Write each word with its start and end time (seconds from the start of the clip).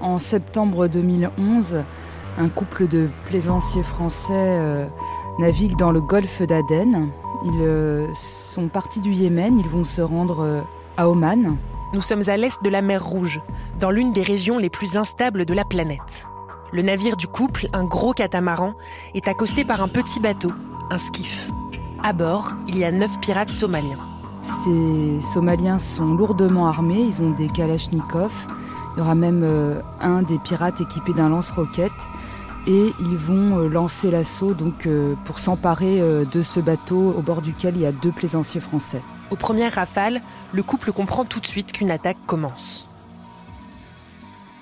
En 0.00 0.18
septembre 0.18 0.88
2011, 0.88 1.78
un 2.38 2.48
couple 2.48 2.86
de 2.86 3.08
plaisanciers 3.28 3.82
français 3.82 4.32
euh, 4.34 4.86
navigue 5.38 5.76
dans 5.76 5.90
le 5.90 6.00
golfe 6.00 6.42
d'Aden. 6.42 7.08
Ils 7.44 7.62
euh, 7.62 8.06
sont 8.14 8.68
partis 8.68 9.00
du 9.00 9.12
Yémen, 9.12 9.58
ils 9.58 9.68
vont 9.68 9.84
se 9.84 10.00
rendre 10.00 10.44
euh, 10.44 10.60
à 10.96 11.08
Oman. 11.08 11.56
Nous 11.94 12.02
sommes 12.02 12.28
à 12.28 12.36
l'est 12.36 12.62
de 12.62 12.68
la 12.68 12.82
mer 12.82 13.04
Rouge, 13.04 13.40
dans 13.80 13.90
l'une 13.90 14.12
des 14.12 14.22
régions 14.22 14.58
les 14.58 14.70
plus 14.70 14.96
instables 14.96 15.44
de 15.44 15.54
la 15.54 15.64
planète. 15.64 16.26
Le 16.72 16.82
navire 16.82 17.16
du 17.16 17.26
couple, 17.26 17.68
un 17.72 17.84
gros 17.84 18.12
catamaran, 18.12 18.74
est 19.14 19.28
accosté 19.28 19.64
par 19.64 19.80
un 19.82 19.88
petit 19.88 20.20
bateau, 20.20 20.50
un 20.90 20.98
skiff. 20.98 21.48
À 22.02 22.12
bord, 22.12 22.52
il 22.68 22.78
y 22.78 22.84
a 22.84 22.92
neuf 22.92 23.18
pirates 23.20 23.52
somaliens. 23.52 23.98
Ces 24.42 25.20
Somaliens 25.20 25.80
sont 25.80 26.14
lourdement 26.14 26.68
armés, 26.68 27.00
ils 27.08 27.22
ont 27.22 27.30
des 27.30 27.48
kalachnikovs. 27.48 28.46
Il 28.96 29.00
y 29.00 29.02
aura 29.02 29.14
même 29.14 29.42
euh, 29.44 29.80
un 30.00 30.22
des 30.22 30.38
pirates 30.38 30.80
équipé 30.80 31.12
d'un 31.12 31.28
lance-roquette 31.28 31.92
et 32.66 32.92
ils 32.98 33.16
vont 33.16 33.58
euh, 33.58 33.68
lancer 33.68 34.10
l'assaut 34.10 34.54
donc 34.54 34.86
euh, 34.86 35.14
pour 35.26 35.38
s'emparer 35.38 36.00
de 36.00 36.42
ce 36.42 36.60
bateau 36.60 37.12
au 37.12 37.20
bord 37.20 37.42
duquel 37.42 37.76
il 37.76 37.82
y 37.82 37.86
a 37.86 37.92
deux 37.92 38.10
plaisanciers 38.10 38.60
français. 38.60 39.02
Aux 39.30 39.36
premières 39.36 39.74
rafales, 39.74 40.22
le 40.54 40.62
couple 40.62 40.92
comprend 40.92 41.26
tout 41.26 41.40
de 41.40 41.46
suite 41.46 41.72
qu'une 41.72 41.90
attaque 41.90 42.16
commence. 42.26 42.88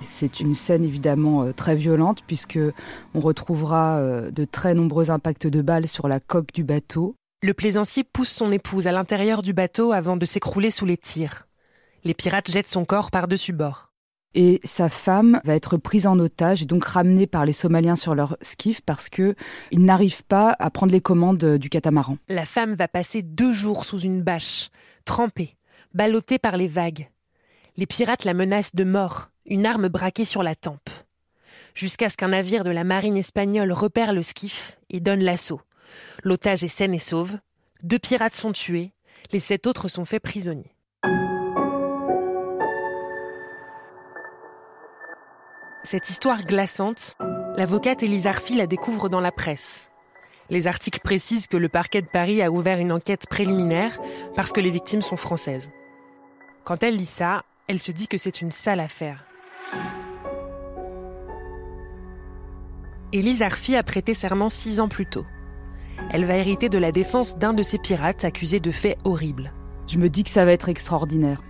C'est 0.00 0.40
une 0.40 0.54
scène 0.54 0.82
évidemment 0.82 1.52
très 1.52 1.76
violente 1.76 2.22
puisque 2.26 2.58
on 3.14 3.20
retrouvera 3.20 4.00
de 4.00 4.44
très 4.44 4.74
nombreux 4.74 5.10
impacts 5.10 5.46
de 5.46 5.62
balles 5.62 5.86
sur 5.86 6.08
la 6.08 6.18
coque 6.18 6.52
du 6.52 6.64
bateau. 6.64 7.14
Le 7.42 7.54
plaisancier 7.54 8.04
pousse 8.04 8.30
son 8.30 8.50
épouse 8.50 8.88
à 8.88 8.92
l'intérieur 8.92 9.42
du 9.42 9.52
bateau 9.52 9.92
avant 9.92 10.16
de 10.16 10.24
s'écrouler 10.24 10.70
sous 10.70 10.86
les 10.86 10.96
tirs. 10.96 11.46
Les 12.02 12.14
pirates 12.14 12.50
jettent 12.50 12.70
son 12.70 12.84
corps 12.84 13.10
par-dessus 13.10 13.52
bord 13.52 13.93
et 14.34 14.60
sa 14.64 14.88
femme 14.88 15.40
va 15.44 15.54
être 15.54 15.76
prise 15.76 16.06
en 16.06 16.18
otage 16.18 16.62
et 16.62 16.66
donc 16.66 16.84
ramenée 16.84 17.26
par 17.26 17.44
les 17.44 17.52
Somaliens 17.52 17.96
sur 17.96 18.14
leur 18.14 18.36
skiff 18.42 18.80
parce 18.80 19.08
que 19.08 19.34
ils 19.70 19.84
n'arrivent 19.84 20.24
pas 20.24 20.56
à 20.58 20.70
prendre 20.70 20.92
les 20.92 21.00
commandes 21.00 21.44
du 21.44 21.68
catamaran. 21.68 22.18
La 22.28 22.44
femme 22.44 22.74
va 22.74 22.88
passer 22.88 23.22
deux 23.22 23.52
jours 23.52 23.84
sous 23.84 24.00
une 24.00 24.22
bâche, 24.22 24.70
trempée, 25.04 25.56
ballottée 25.92 26.38
par 26.38 26.56
les 26.56 26.68
vagues. 26.68 27.08
Les 27.76 27.86
pirates 27.86 28.24
la 28.24 28.34
menacent 28.34 28.74
de 28.74 28.84
mort, 28.84 29.30
une 29.46 29.66
arme 29.66 29.88
braquée 29.88 30.24
sur 30.24 30.42
la 30.42 30.54
tempe. 30.54 30.90
Jusqu'à 31.74 32.08
ce 32.08 32.16
qu'un 32.16 32.28
navire 32.28 32.64
de 32.64 32.70
la 32.70 32.84
marine 32.84 33.16
espagnole 33.16 33.72
repère 33.72 34.12
le 34.12 34.22
skiff 34.22 34.78
et 34.90 35.00
donne 35.00 35.24
l'assaut. 35.24 35.60
L'otage 36.22 36.62
est 36.62 36.68
saine 36.68 36.94
et 36.94 37.00
sauve. 37.00 37.38
Deux 37.82 37.98
pirates 37.98 38.34
sont 38.34 38.52
tués, 38.52 38.92
les 39.32 39.40
sept 39.40 39.66
autres 39.66 39.88
sont 39.88 40.04
faits 40.04 40.22
prisonniers. 40.22 40.73
Cette 45.86 46.08
histoire 46.08 46.44
glaçante, 46.44 47.14
l'avocate 47.56 48.02
Élise 48.02 48.26
Arfi 48.26 48.56
la 48.56 48.66
découvre 48.66 49.10
dans 49.10 49.20
la 49.20 49.30
presse. 49.30 49.90
Les 50.48 50.66
articles 50.66 51.00
précisent 51.04 51.46
que 51.46 51.58
le 51.58 51.68
parquet 51.68 52.00
de 52.00 52.06
Paris 52.06 52.40
a 52.40 52.50
ouvert 52.50 52.78
une 52.78 52.90
enquête 52.90 53.26
préliminaire 53.28 54.00
parce 54.34 54.50
que 54.50 54.62
les 54.62 54.70
victimes 54.70 55.02
sont 55.02 55.18
françaises. 55.18 55.70
Quand 56.64 56.82
elle 56.82 56.96
lit 56.96 57.04
ça, 57.04 57.42
elle 57.68 57.80
se 57.80 57.92
dit 57.92 58.08
que 58.08 58.16
c'est 58.16 58.40
une 58.40 58.50
sale 58.50 58.80
affaire. 58.80 59.26
Élise 63.12 63.42
Arfi 63.42 63.76
a 63.76 63.82
prêté 63.82 64.14
serment 64.14 64.48
six 64.48 64.80
ans 64.80 64.88
plus 64.88 65.06
tôt. 65.06 65.26
Elle 66.10 66.24
va 66.24 66.38
hériter 66.38 66.70
de 66.70 66.78
la 66.78 66.92
défense 66.92 67.36
d'un 67.36 67.52
de 67.52 67.62
ces 67.62 67.78
pirates 67.78 68.24
accusés 68.24 68.58
de 68.58 68.70
faits 68.70 68.96
horribles. 69.04 69.52
Je 69.86 69.98
me 69.98 70.08
dis 70.08 70.24
que 70.24 70.30
ça 70.30 70.46
va 70.46 70.52
être 70.52 70.70
extraordinaire. 70.70 71.42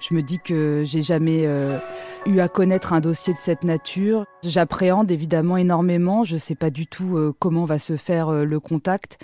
Je 0.00 0.14
me 0.14 0.22
dis 0.22 0.38
que 0.38 0.84
j'ai 0.86 1.02
jamais 1.02 1.42
euh, 1.44 1.78
eu 2.24 2.38
à 2.38 2.48
connaître 2.48 2.92
un 2.92 3.00
dossier 3.00 3.32
de 3.32 3.38
cette 3.38 3.64
nature. 3.64 4.24
J'appréhende 4.44 5.10
évidemment 5.10 5.56
énormément. 5.56 6.22
Je 6.22 6.34
ne 6.34 6.38
sais 6.38 6.54
pas 6.54 6.70
du 6.70 6.86
tout 6.86 7.16
euh, 7.16 7.34
comment 7.38 7.64
va 7.64 7.80
se 7.80 7.96
faire 7.96 8.28
euh, 8.28 8.44
le 8.44 8.60
contact. 8.60 9.18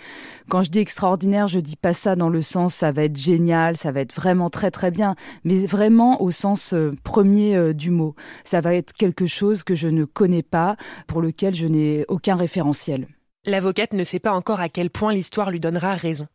Quand 0.49 0.63
je 0.63 0.71
dis 0.71 0.81
extraordinaire, 0.81 1.47
je 1.47 1.61
dis 1.61 1.77
pas 1.77 1.93
ça 1.93 2.17
dans 2.17 2.29
le 2.29 2.43
sens 2.43 2.75
ça 2.75 2.91
va 2.91 3.05
être 3.05 3.17
génial, 3.17 3.77
ça 3.77 3.93
va 3.93 4.01
être 4.01 4.15
vraiment 4.15 4.51
très 4.51 4.73
très 4.73 4.91
bien, 4.91 5.15
mais 5.45 5.65
vraiment 5.65 6.21
au 6.21 6.33
sens 6.33 6.75
premier 7.05 7.73
du 7.73 7.91
mot. 7.91 8.15
Ça 8.43 8.61
va 8.61 8.75
être 8.75 8.93
quelque 8.93 9.27
chose 9.27 9.63
que 9.63 9.75
je 9.75 9.89
ne 9.89 10.05
connais 10.05 10.43
pas, 10.43 10.77
pour 11.07 11.23
lequel 11.23 11.55
je 11.55 11.67
n'ai 11.67 12.05
aucun 12.09 12.35
référentiel. 12.35 13.07
L'avocate 13.47 13.93
ne 13.93 14.05
sait 14.05 14.19
pas 14.19 14.33
encore 14.33 14.61
à 14.61 14.69
quel 14.69 14.91
point 14.91 15.15
l'histoire 15.15 15.51
lui 15.51 15.61
donnera 15.61 15.95
raison. 15.95 16.27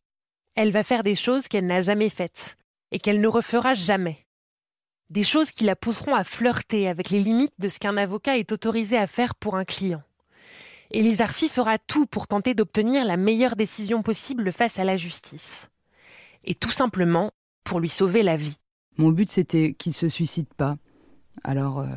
Elle 0.55 0.71
va 0.71 0.83
faire 0.83 1.03
des 1.03 1.15
choses 1.15 1.47
qu'elle 1.47 1.67
n'a 1.67 1.81
jamais 1.81 2.09
faites 2.09 2.55
et 2.91 2.99
qu'elle 2.99 3.21
ne 3.21 3.27
refera 3.27 3.73
jamais 3.73 4.25
des 5.09 5.23
choses 5.23 5.51
qui 5.51 5.63
la 5.63 5.75
pousseront 5.75 6.15
à 6.15 6.23
flirter 6.23 6.87
avec 6.87 7.09
les 7.09 7.19
limites 7.19 7.53
de 7.59 7.67
ce 7.67 7.79
qu'un 7.79 7.97
avocat 7.97 8.37
est 8.37 8.51
autorisé 8.51 8.97
à 8.97 9.07
faire 9.07 9.35
pour 9.35 9.55
un 9.55 9.65
client. 9.65 10.03
Elisa 10.91 11.25
Arfi 11.25 11.49
fera 11.49 11.77
tout 11.77 12.05
pour 12.05 12.27
tenter 12.27 12.53
d'obtenir 12.53 13.05
la 13.05 13.17
meilleure 13.17 13.55
décision 13.55 14.01
possible 14.01 14.51
face 14.51 14.79
à 14.79 14.83
la 14.83 14.97
justice. 14.97 15.69
Et 16.43 16.55
tout 16.55 16.71
simplement 16.71 17.31
pour 17.63 17.79
lui 17.79 17.89
sauver 17.89 18.23
la 18.23 18.37
vie. 18.37 18.57
Mon 18.97 19.11
but, 19.11 19.29
c'était 19.29 19.73
qu'il 19.73 19.91
ne 19.91 19.95
se 19.95 20.09
suicide 20.09 20.47
pas. 20.57 20.77
Alors, 21.43 21.79
euh, 21.79 21.87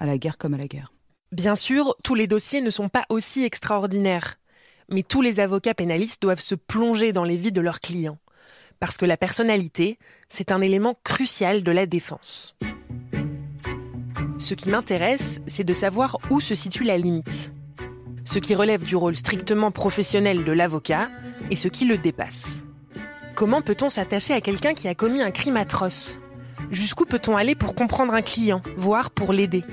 à 0.00 0.06
la 0.06 0.16
guerre 0.16 0.38
comme 0.38 0.54
à 0.54 0.58
la 0.58 0.66
guerre. 0.66 0.92
Bien 1.30 1.54
sûr, 1.54 1.94
tous 2.02 2.14
les 2.14 2.26
dossiers 2.26 2.62
ne 2.62 2.70
sont 2.70 2.88
pas 2.88 3.04
aussi 3.10 3.44
extraordinaires. 3.44 4.36
Mais 4.88 5.02
tous 5.02 5.20
les 5.20 5.40
avocats 5.40 5.74
pénalistes 5.74 6.22
doivent 6.22 6.40
se 6.40 6.54
plonger 6.54 7.12
dans 7.12 7.24
les 7.24 7.36
vies 7.36 7.52
de 7.52 7.60
leurs 7.60 7.80
clients 7.80 8.18
parce 8.80 8.96
que 8.96 9.06
la 9.06 9.16
personnalité, 9.16 9.98
c'est 10.28 10.52
un 10.52 10.60
élément 10.60 10.96
crucial 11.04 11.62
de 11.62 11.72
la 11.72 11.86
défense. 11.86 12.56
Ce 14.38 14.54
qui 14.54 14.68
m'intéresse, 14.68 15.40
c'est 15.46 15.64
de 15.64 15.72
savoir 15.72 16.18
où 16.30 16.40
se 16.40 16.54
situe 16.54 16.84
la 16.84 16.96
limite. 16.96 17.52
Ce 18.24 18.38
qui 18.38 18.54
relève 18.54 18.84
du 18.84 18.94
rôle 18.94 19.16
strictement 19.16 19.70
professionnel 19.70 20.44
de 20.44 20.52
l'avocat 20.52 21.08
et 21.50 21.56
ce 21.56 21.68
qui 21.68 21.86
le 21.86 21.98
dépasse. 21.98 22.62
Comment 23.34 23.62
peut-on 23.62 23.88
s'attacher 23.88 24.34
à 24.34 24.40
quelqu'un 24.40 24.74
qui 24.74 24.88
a 24.88 24.94
commis 24.94 25.22
un 25.22 25.30
crime 25.30 25.56
atroce? 25.56 26.18
Jusqu'où 26.70 27.04
peut-on 27.04 27.36
aller 27.36 27.54
pour 27.54 27.74
comprendre 27.74 28.14
un 28.14 28.22
client, 28.22 28.62
voire 28.76 29.10
pour 29.10 29.32
l'aider? 29.32 29.64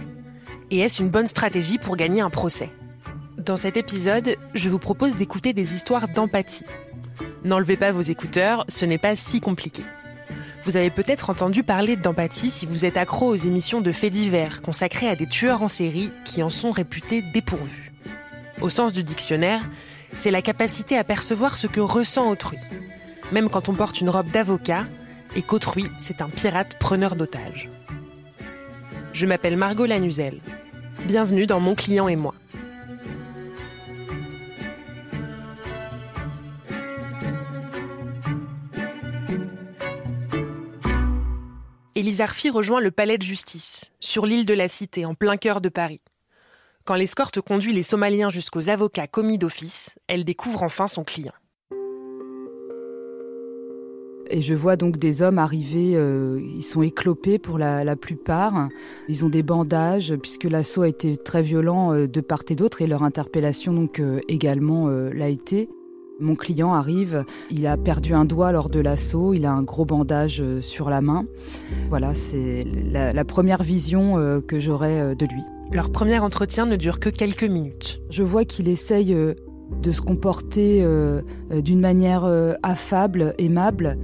Et 0.71 0.79
est-ce 0.79 1.01
une 1.01 1.09
bonne 1.09 1.27
stratégie 1.27 1.77
pour 1.77 1.95
gagner 1.95 2.21
un 2.21 2.29
procès? 2.29 2.71
Dans 3.37 3.57
cet 3.57 3.77
épisode, 3.77 4.37
je 4.55 4.69
vous 4.69 4.79
propose 4.79 5.15
d'écouter 5.15 5.53
des 5.53 5.73
histoires 5.73 6.07
d'empathie, 6.07 6.65
N'enlevez 7.45 7.77
pas 7.77 7.91
vos 7.91 8.01
écouteurs, 8.01 8.65
ce 8.69 8.85
n'est 8.85 8.97
pas 8.97 9.15
si 9.15 9.39
compliqué. 9.39 9.83
Vous 10.63 10.77
avez 10.77 10.89
peut-être 10.89 11.29
entendu 11.29 11.61
parler 11.61 11.95
d'empathie 11.95 12.49
si 12.49 12.65
vous 12.65 12.85
êtes 12.85 12.97
accro 12.97 13.27
aux 13.27 13.35
émissions 13.35 13.81
de 13.81 13.91
faits 13.91 14.11
divers 14.11 14.63
consacrées 14.63 15.07
à 15.07 15.15
des 15.15 15.27
tueurs 15.27 15.61
en 15.61 15.67
série 15.67 16.09
qui 16.23 16.41
en 16.41 16.49
sont 16.49 16.71
réputés 16.71 17.21
dépourvus. 17.21 17.91
Au 18.61 18.69
sens 18.69 18.93
du 18.93 19.03
dictionnaire, 19.03 19.61
c'est 20.15 20.31
la 20.31 20.41
capacité 20.41 20.97
à 20.97 21.03
percevoir 21.03 21.55
ce 21.55 21.67
que 21.67 21.79
ressent 21.79 22.31
autrui, 22.31 22.57
même 23.31 23.49
quand 23.49 23.69
on 23.69 23.75
porte 23.75 24.01
une 24.01 24.09
robe 24.09 24.31
d'avocat 24.31 24.85
et 25.35 25.43
qu'autrui, 25.43 25.85
c'est 25.99 26.23
un 26.23 26.29
pirate 26.29 26.79
preneur 26.79 27.15
d'otages. 27.15 27.69
Je 29.13 29.27
m'appelle 29.27 29.55
Margot 29.55 29.85
Lanuzel. 29.85 30.39
Bienvenue 31.05 31.45
dans 31.45 31.59
Mon 31.59 31.75
client 31.75 32.07
et 32.07 32.15
moi. 32.15 32.33
Élise 42.05 42.21
Arfi 42.21 42.51
rejoint 42.51 42.81
le 42.81 42.91
palais 42.91 43.17
de 43.17 43.23
justice, 43.23 43.91
sur 43.99 44.27
l'île 44.27 44.45
de 44.45 44.53
la 44.53 44.67
Cité, 44.67 45.07
en 45.07 45.15
plein 45.15 45.37
cœur 45.37 45.59
de 45.59 45.69
Paris. 45.69 46.01
Quand 46.83 46.93
l'escorte 46.93 47.41
conduit 47.41 47.73
les 47.73 47.81
Somaliens 47.81 48.29
jusqu'aux 48.29 48.69
avocats 48.69 49.07
commis 49.07 49.39
d'office, 49.39 49.97
elle 50.05 50.23
découvre 50.23 50.61
enfin 50.61 50.85
son 50.85 51.03
client. 51.03 51.33
Et 54.29 54.41
je 54.41 54.53
vois 54.53 54.75
donc 54.75 54.97
des 54.97 55.23
hommes 55.23 55.39
arriver, 55.39 55.95
euh, 55.95 56.39
ils 56.55 56.61
sont 56.61 56.83
éclopés 56.83 57.39
pour 57.39 57.57
la, 57.57 57.95
plupart. 57.95 58.69
Ils 59.09 59.25
ont 59.25 59.29
des 59.29 59.41
bandages, 59.41 60.15
puisque 60.15 60.43
l'assaut 60.43 60.83
a 60.83 60.87
été 60.87 61.17
très 61.17 61.41
violent 61.41 61.91
euh, 61.91 62.07
de 62.07 62.21
part 62.21 62.43
et 62.49 62.55
d'autre, 62.55 62.83
et 62.83 62.87
leur 62.87 63.01
interpellation 63.01 63.73
donc 63.73 63.99
euh, 63.99 64.19
également 64.27 64.89
l'a 64.89 65.29
été. 65.29 65.69
Mon 66.19 66.35
client 66.35 66.73
arrive, 66.73 67.25
il 67.51 67.67
a 67.67 67.75
perdu 67.75 68.13
un 68.13 68.23
doigt 68.23 68.53
lors 68.53 68.69
de 68.69 68.79
l'assaut, 68.79 69.33
il 69.33 69.45
a 69.45 69.51
un 69.51 69.63
gros 69.63 69.83
bandage 69.83 70.41
euh, 70.41 70.61
sur 70.61 70.89
la 70.89 71.01
main. 71.01 71.25
Voilà, 71.89 72.15
c'est 72.15 72.63
la, 72.63 73.25
première 73.25 73.63
vision 73.63 74.17
euh, 74.17 74.39
que 74.39 74.57
j'aurai 74.57 75.01
euh, 75.01 75.15
de 75.15 75.25
lui. 75.25 75.41
Leur 75.73 75.91
premier 75.91 76.19
entretien 76.19 76.65
ne 76.65 76.77
dure 76.77 77.01
que 77.01 77.09
quelques 77.09 77.43
minutes. 77.43 78.01
Je 78.09 78.23
vois 78.23 78.45
qu'il 78.45 78.69
essaye 78.69 79.13
de 79.13 79.91
se 79.91 79.99
comporter 79.99 80.87
d'une 81.51 81.79
manière 81.79 82.23
affable, 82.61 83.33
aimable. 83.39 83.97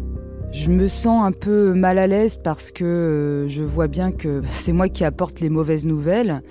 Je 0.52 0.72
me 0.72 0.88
sens 0.88 1.24
un 1.24 1.32
peu 1.32 1.74
mal 1.74 2.00
à 2.00 2.08
l'aise 2.08 2.40
parce 2.44 2.72
que 2.72 3.46
je 3.48 3.64
vois 3.64 3.88
bien 3.88 4.12
que 4.12 4.42
c'est 4.50 4.72
moi 4.72 4.90
qui 4.90 5.06
apporte 5.06 5.40
les 5.40 5.50
mauvaises 5.50 5.86
nouvelles. 5.86 6.42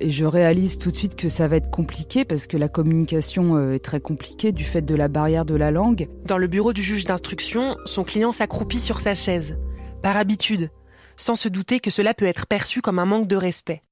Et 0.00 0.10
je 0.12 0.24
réalise 0.24 0.78
tout 0.78 0.92
de 0.92 0.96
suite 0.96 1.16
que 1.16 1.28
ça 1.28 1.48
va 1.48 1.56
être 1.56 1.70
compliqué 1.70 2.24
parce 2.24 2.46
que 2.46 2.56
la 2.56 2.68
communication 2.68 3.56
euh, 3.56 3.72
est 3.72 3.84
très 3.84 4.00
compliquée 4.00 4.52
du 4.52 4.62
fait 4.62 4.82
de 4.82 4.94
la 4.94 5.08
barrière 5.08 5.44
de 5.44 5.56
la 5.56 5.72
langue. 5.72 6.08
Dans 6.24 6.38
le 6.38 6.46
bureau 6.46 6.72
du 6.72 6.84
juge 6.84 7.04
d'instruction, 7.04 7.76
son 7.84 8.04
client 8.04 8.30
s'accroupit 8.30 8.78
sur 8.78 9.00
sa 9.00 9.16
chaise, 9.16 9.58
par 10.00 10.16
habitude, 10.16 10.70
sans 11.16 11.34
se 11.34 11.48
douter 11.48 11.80
que 11.80 11.90
cela 11.90 12.14
peut 12.14 12.26
être 12.26 12.46
perçu 12.46 12.80
comme 12.80 13.00
un 13.00 13.06
manque 13.06 13.26
de 13.26 13.34
respect. 13.34 13.82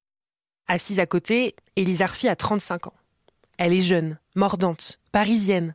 Assise 0.68 1.00
à 1.00 1.06
côté, 1.06 1.56
Élise 1.74 2.02
Arfi 2.02 2.28
a 2.28 2.36
35 2.36 2.86
ans. 2.86 2.94
Elle 3.58 3.72
est 3.72 3.80
jeune, 3.80 4.18
mordante, 4.36 5.00
parisienne. 5.10 5.74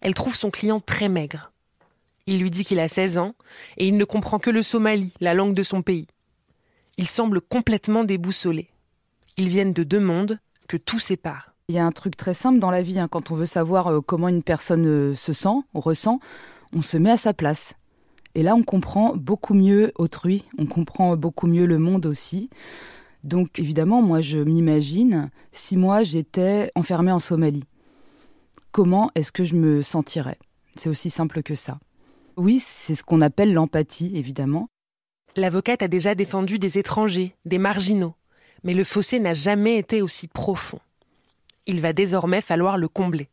Elle 0.00 0.14
trouve 0.14 0.36
son 0.36 0.50
client 0.50 0.80
très 0.80 1.10
maigre. 1.10 1.52
Il 2.26 2.40
lui 2.40 2.50
dit 2.50 2.64
qu'il 2.64 2.80
a 2.80 2.88
16 2.88 3.18
ans 3.18 3.34
et 3.76 3.86
il 3.86 3.96
ne 3.96 4.04
comprend 4.04 4.38
que 4.38 4.50
le 4.50 4.62
somali, 4.62 5.12
la 5.20 5.34
langue 5.34 5.54
de 5.54 5.62
son 5.62 5.82
pays. 5.82 6.06
Il 6.96 7.06
semble 7.06 7.42
complètement 7.42 8.04
déboussolé. 8.04 8.70
Ils 9.38 9.48
viennent 9.48 9.74
de 9.74 9.82
deux 9.82 10.00
mondes 10.00 10.38
que 10.66 10.78
tout 10.78 10.98
sépare. 10.98 11.54
Il 11.68 11.74
y 11.74 11.78
a 11.78 11.84
un 11.84 11.92
truc 11.92 12.16
très 12.16 12.32
simple 12.32 12.58
dans 12.58 12.70
la 12.70 12.80
vie, 12.80 12.98
hein. 12.98 13.08
quand 13.08 13.30
on 13.30 13.34
veut 13.34 13.44
savoir 13.44 13.88
euh, 13.88 14.00
comment 14.00 14.28
une 14.28 14.42
personne 14.42 14.86
euh, 14.86 15.14
se 15.14 15.34
sent, 15.34 15.58
on 15.74 15.80
ressent, 15.80 16.20
on 16.72 16.80
se 16.80 16.96
met 16.96 17.10
à 17.10 17.16
sa 17.18 17.34
place. 17.34 17.74
Et 18.34 18.42
là, 18.42 18.54
on 18.54 18.62
comprend 18.62 19.14
beaucoup 19.14 19.52
mieux 19.52 19.92
autrui, 19.96 20.44
on 20.58 20.66
comprend 20.66 21.16
beaucoup 21.16 21.46
mieux 21.46 21.66
le 21.66 21.78
monde 21.78 22.06
aussi. 22.06 22.48
Donc 23.24 23.58
évidemment, 23.58 24.00
moi, 24.00 24.20
je 24.20 24.38
m'imagine 24.38 25.30
si 25.52 25.76
moi, 25.76 26.02
j'étais 26.02 26.70
enfermée 26.74 27.12
en 27.12 27.18
Somalie. 27.18 27.64
Comment 28.72 29.10
est-ce 29.14 29.32
que 29.32 29.44
je 29.44 29.56
me 29.56 29.82
sentirais? 29.82 30.38
C'est 30.76 30.88
aussi 30.88 31.10
simple 31.10 31.42
que 31.42 31.54
ça. 31.54 31.78
Oui, 32.36 32.58
c'est 32.60 32.94
ce 32.94 33.02
qu'on 33.02 33.20
appelle 33.20 33.52
l'empathie, 33.52 34.12
évidemment. 34.14 34.68
L'avocate 35.34 35.82
a 35.82 35.88
déjà 35.88 36.14
défendu 36.14 36.58
des 36.58 36.78
étrangers, 36.78 37.34
des 37.44 37.58
marginaux, 37.58 38.14
mais 38.66 38.74
le 38.74 38.82
fossé 38.82 39.20
n'a 39.20 39.32
jamais 39.32 39.78
été 39.78 40.02
aussi 40.02 40.26
profond. 40.26 40.80
Il 41.66 41.80
va 41.80 41.92
désormais 41.92 42.40
falloir 42.40 42.78
le 42.78 42.88
combler. 42.88 43.28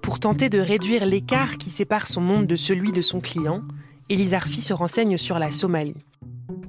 Pour 0.00 0.18
tenter 0.18 0.48
de 0.48 0.58
réduire 0.58 1.04
l'écart 1.04 1.58
qui 1.58 1.68
sépare 1.68 2.06
son 2.06 2.22
monde 2.22 2.46
de 2.46 2.56
celui 2.56 2.90
de 2.90 3.02
son 3.02 3.20
client, 3.20 3.62
Elisa 4.08 4.36
Arfi 4.36 4.62
se 4.62 4.72
renseigne 4.72 5.18
sur 5.18 5.38
la 5.38 5.50
Somalie. 5.50 6.02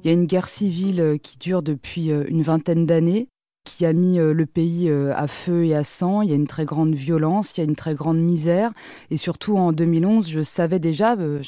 Il 0.04 0.08
y 0.08 0.10
a 0.10 0.12
une 0.12 0.26
guerre 0.26 0.48
civile 0.48 1.18
qui 1.22 1.38
dure 1.38 1.62
depuis 1.62 2.12
euh, 2.12 2.24
une 2.28 2.42
vingtaine 2.42 2.84
d'années 2.84 3.28
qui 3.66 3.84
a 3.84 3.92
mis 3.92 4.18
euh, 4.18 4.32
le 4.32 4.46
pays 4.46 4.88
euh, 4.88 5.12
à 5.14 5.26
feu 5.26 5.66
et 5.66 5.74
à 5.74 5.82
sang. 5.82 6.22
Il 6.22 6.30
y 6.30 6.32
a 6.32 6.36
une 6.36 6.46
très 6.46 6.64
grande 6.64 6.94
violence, 6.94 7.52
il 7.56 7.60
y 7.60 7.60
a 7.60 7.64
une 7.64 7.76
très 7.76 7.94
grande 7.94 8.18
misère. 8.18 8.72
Et 9.10 9.16
surtout 9.18 9.58
en 9.58 9.72
2011, 9.72 10.30
je 10.30 10.40
savais 10.40 10.78
déjà, 10.78 11.16
euh, 11.16 11.42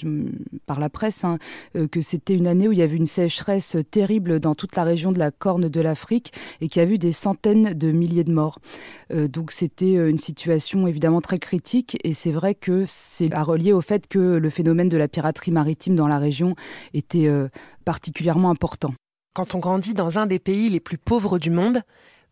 par 0.66 0.80
la 0.80 0.90
presse, 0.90 1.24
hein, 1.24 1.38
que 1.90 2.00
c'était 2.00 2.34
une 2.34 2.46
année 2.46 2.68
où 2.68 2.72
il 2.72 2.78
y 2.78 2.82
avait 2.82 2.96
une 2.96 3.06
sécheresse 3.06 3.76
terrible 3.90 4.40
dans 4.40 4.54
toute 4.54 4.76
la 4.76 4.82
région 4.82 5.12
de 5.12 5.18
la 5.18 5.30
Corne 5.30 5.68
de 5.68 5.80
l'Afrique 5.80 6.32
et 6.60 6.68
qui 6.68 6.80
a 6.80 6.84
vu 6.84 6.98
des 6.98 7.12
centaines 7.12 7.72
de 7.74 7.92
milliers 7.92 8.24
de 8.24 8.32
morts. 8.32 8.58
donc 9.10 9.52
c'était 9.52 9.94
une 9.94 10.18
situation 10.18 10.86
évidemment 10.86 11.20
très 11.20 11.38
critique 11.38 11.96
et 12.02 12.12
c'est 12.12 12.32
vrai 12.32 12.54
que 12.54 12.82
c'est 12.86 13.32
à 13.32 13.42
relier 13.42 13.72
au 13.72 13.80
fait 13.80 14.06
que 14.08 14.18
le 14.18 14.50
phénomène 14.50 14.88
de 14.88 14.96
la 14.96 15.08
piraterie 15.08 15.52
maritime 15.52 15.94
dans 15.94 16.08
la 16.08 16.18
région 16.18 16.54
était 16.92 17.30
particulièrement 17.84 18.50
important. 18.50 18.92
Quand 19.34 19.54
on 19.54 19.58
grandit 19.58 19.94
dans 19.94 20.18
un 20.18 20.26
des 20.26 20.38
pays 20.38 20.68
les 20.68 20.80
plus 20.80 20.98
pauvres 20.98 21.38
du 21.38 21.50
monde, 21.50 21.82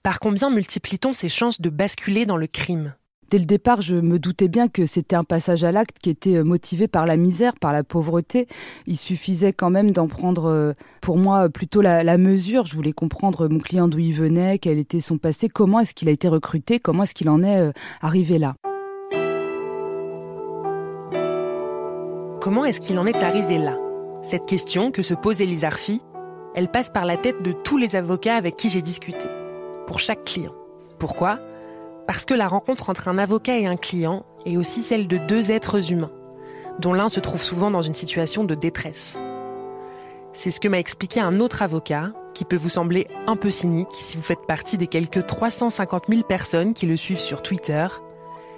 par 0.02 0.20
combien 0.20 0.50
multiplie-t-on 0.50 1.12
ses 1.12 1.28
chances 1.28 1.60
de 1.60 1.70
basculer 1.70 2.26
dans 2.26 2.36
le 2.36 2.46
crime? 2.46 2.94
Dès 3.28 3.38
le 3.38 3.44
départ, 3.44 3.82
je 3.82 3.96
me 3.96 4.20
doutais 4.20 4.46
bien 4.46 4.68
que 4.68 4.86
c'était 4.86 5.16
un 5.16 5.24
passage 5.24 5.64
à 5.64 5.72
l'acte 5.72 5.98
qui 5.98 6.10
était 6.10 6.36
euh, 6.36 6.44
motivé 6.44 6.86
par 6.86 7.06
la 7.06 7.16
misère, 7.16 7.54
par 7.58 7.72
la 7.72 7.82
pauvreté. 7.82 8.46
Il 8.86 8.96
suffisait 8.96 9.52
quand 9.52 9.70
même 9.70 9.90
d'en 9.90 10.06
prendre, 10.06 10.44
euh, 10.44 10.74
pour 11.00 11.18
moi, 11.18 11.48
plutôt 11.48 11.82
la, 11.82 12.18
mesure. 12.18 12.66
Je 12.66 12.76
voulais 12.76 12.92
comprendre 12.92 13.48
mon 13.48 13.58
client 13.58 13.88
d'où 13.88 13.98
il 13.98 14.12
venait, 14.12 14.58
quel 14.58 14.78
était 14.78 15.00
son 15.00 15.18
passé, 15.18 15.48
comment 15.48 15.80
est-ce 15.80 15.92
qu'il 15.92 16.08
a 16.08 16.12
été 16.12 16.28
recruté, 16.28 16.78
comment 16.78 17.02
est-ce 17.02 17.14
qu'il 17.14 17.28
en 17.28 17.42
est 17.42 17.60
euh, 17.60 17.72
arrivé 18.00 18.38
là. 18.38 18.54
Comment 22.40 22.64
est-ce 22.64 22.80
qu'il 22.80 22.96
en 22.96 23.06
est 23.06 23.24
arrivé 23.24 23.58
là? 23.58 23.76
Cette 24.22 24.46
question 24.46 24.92
que 24.92 25.02
se 25.02 25.14
pose 25.14 25.42
Elise 25.42 25.64
Arfi, 25.64 26.00
elle 26.56 26.68
passe 26.68 26.88
par 26.90 27.04
la 27.04 27.18
tête 27.18 27.42
de 27.42 27.52
tous 27.52 27.76
les 27.76 27.94
avocats 27.94 28.34
avec 28.34 28.56
qui 28.56 28.70
j'ai 28.70 28.82
discuté 28.82 29.26
pour 29.86 30.00
chaque 30.00 30.24
client. 30.24 30.54
Pourquoi? 30.98 31.38
Parce 32.06 32.24
que 32.24 32.34
la 32.34 32.48
rencontre 32.48 32.88
entre 32.88 33.08
un 33.08 33.18
avocat 33.18 33.58
et 33.58 33.66
un 33.66 33.76
client 33.76 34.24
est 34.46 34.56
aussi 34.56 34.82
celle 34.82 35.06
de 35.06 35.18
deux 35.18 35.52
êtres 35.52 35.92
humains, 35.92 36.10
dont 36.80 36.94
l'un 36.94 37.10
se 37.10 37.20
trouve 37.20 37.42
souvent 37.42 37.70
dans 37.70 37.82
une 37.82 37.94
situation 37.94 38.42
de 38.42 38.54
détresse. 38.54 39.22
C'est 40.32 40.50
ce 40.50 40.58
que 40.58 40.68
m'a 40.68 40.78
expliqué 40.78 41.20
un 41.20 41.40
autre 41.40 41.62
avocat, 41.62 42.12
qui 42.32 42.44
peut 42.44 42.56
vous 42.56 42.68
sembler 42.68 43.06
un 43.26 43.36
peu 43.36 43.50
cynique 43.50 43.88
si 43.92 44.16
vous 44.16 44.22
faites 44.22 44.46
partie 44.46 44.76
des 44.76 44.86
quelques 44.86 45.26
350 45.26 46.04
000 46.08 46.22
personnes 46.22 46.74
qui 46.74 46.86
le 46.86 46.96
suivent 46.96 47.20
sur 47.20 47.42
Twitter. 47.42 47.86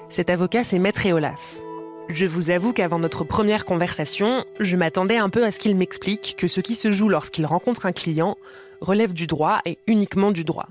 Cet 0.08 0.30
avocat, 0.30 0.64
c'est 0.64 0.78
Maître 0.78 1.06
Eolas. 1.06 1.62
Je 2.08 2.24
vous 2.24 2.48
avoue 2.50 2.72
qu'avant 2.72 2.98
notre 2.98 3.22
première 3.22 3.66
conversation, 3.66 4.44
je 4.60 4.76
m'attendais 4.76 5.18
un 5.18 5.28
peu 5.28 5.44
à 5.44 5.50
ce 5.50 5.58
qu'il 5.58 5.76
m'explique 5.76 6.36
que 6.38 6.48
ce 6.48 6.60
qui 6.60 6.74
se 6.74 6.90
joue 6.90 7.10
lorsqu'il 7.10 7.44
rencontre 7.44 7.84
un 7.84 7.92
client 7.92 8.36
relève 8.80 9.12
du 9.12 9.26
droit 9.26 9.60
et 9.66 9.78
uniquement 9.86 10.30
du 10.30 10.42
droit. 10.42 10.68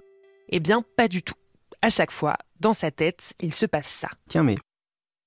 Eh 0.49 0.59
bien, 0.59 0.83
pas 0.95 1.07
du 1.07 1.21
tout. 1.21 1.35
À 1.83 1.91
chaque 1.91 2.11
fois, 2.11 2.37
dans 2.59 2.73
sa 2.73 2.89
tête, 2.89 3.33
il 3.39 3.53
se 3.53 3.67
passe 3.67 3.87
ça. 3.87 4.09
Tiens, 4.27 4.41
mais 4.41 4.55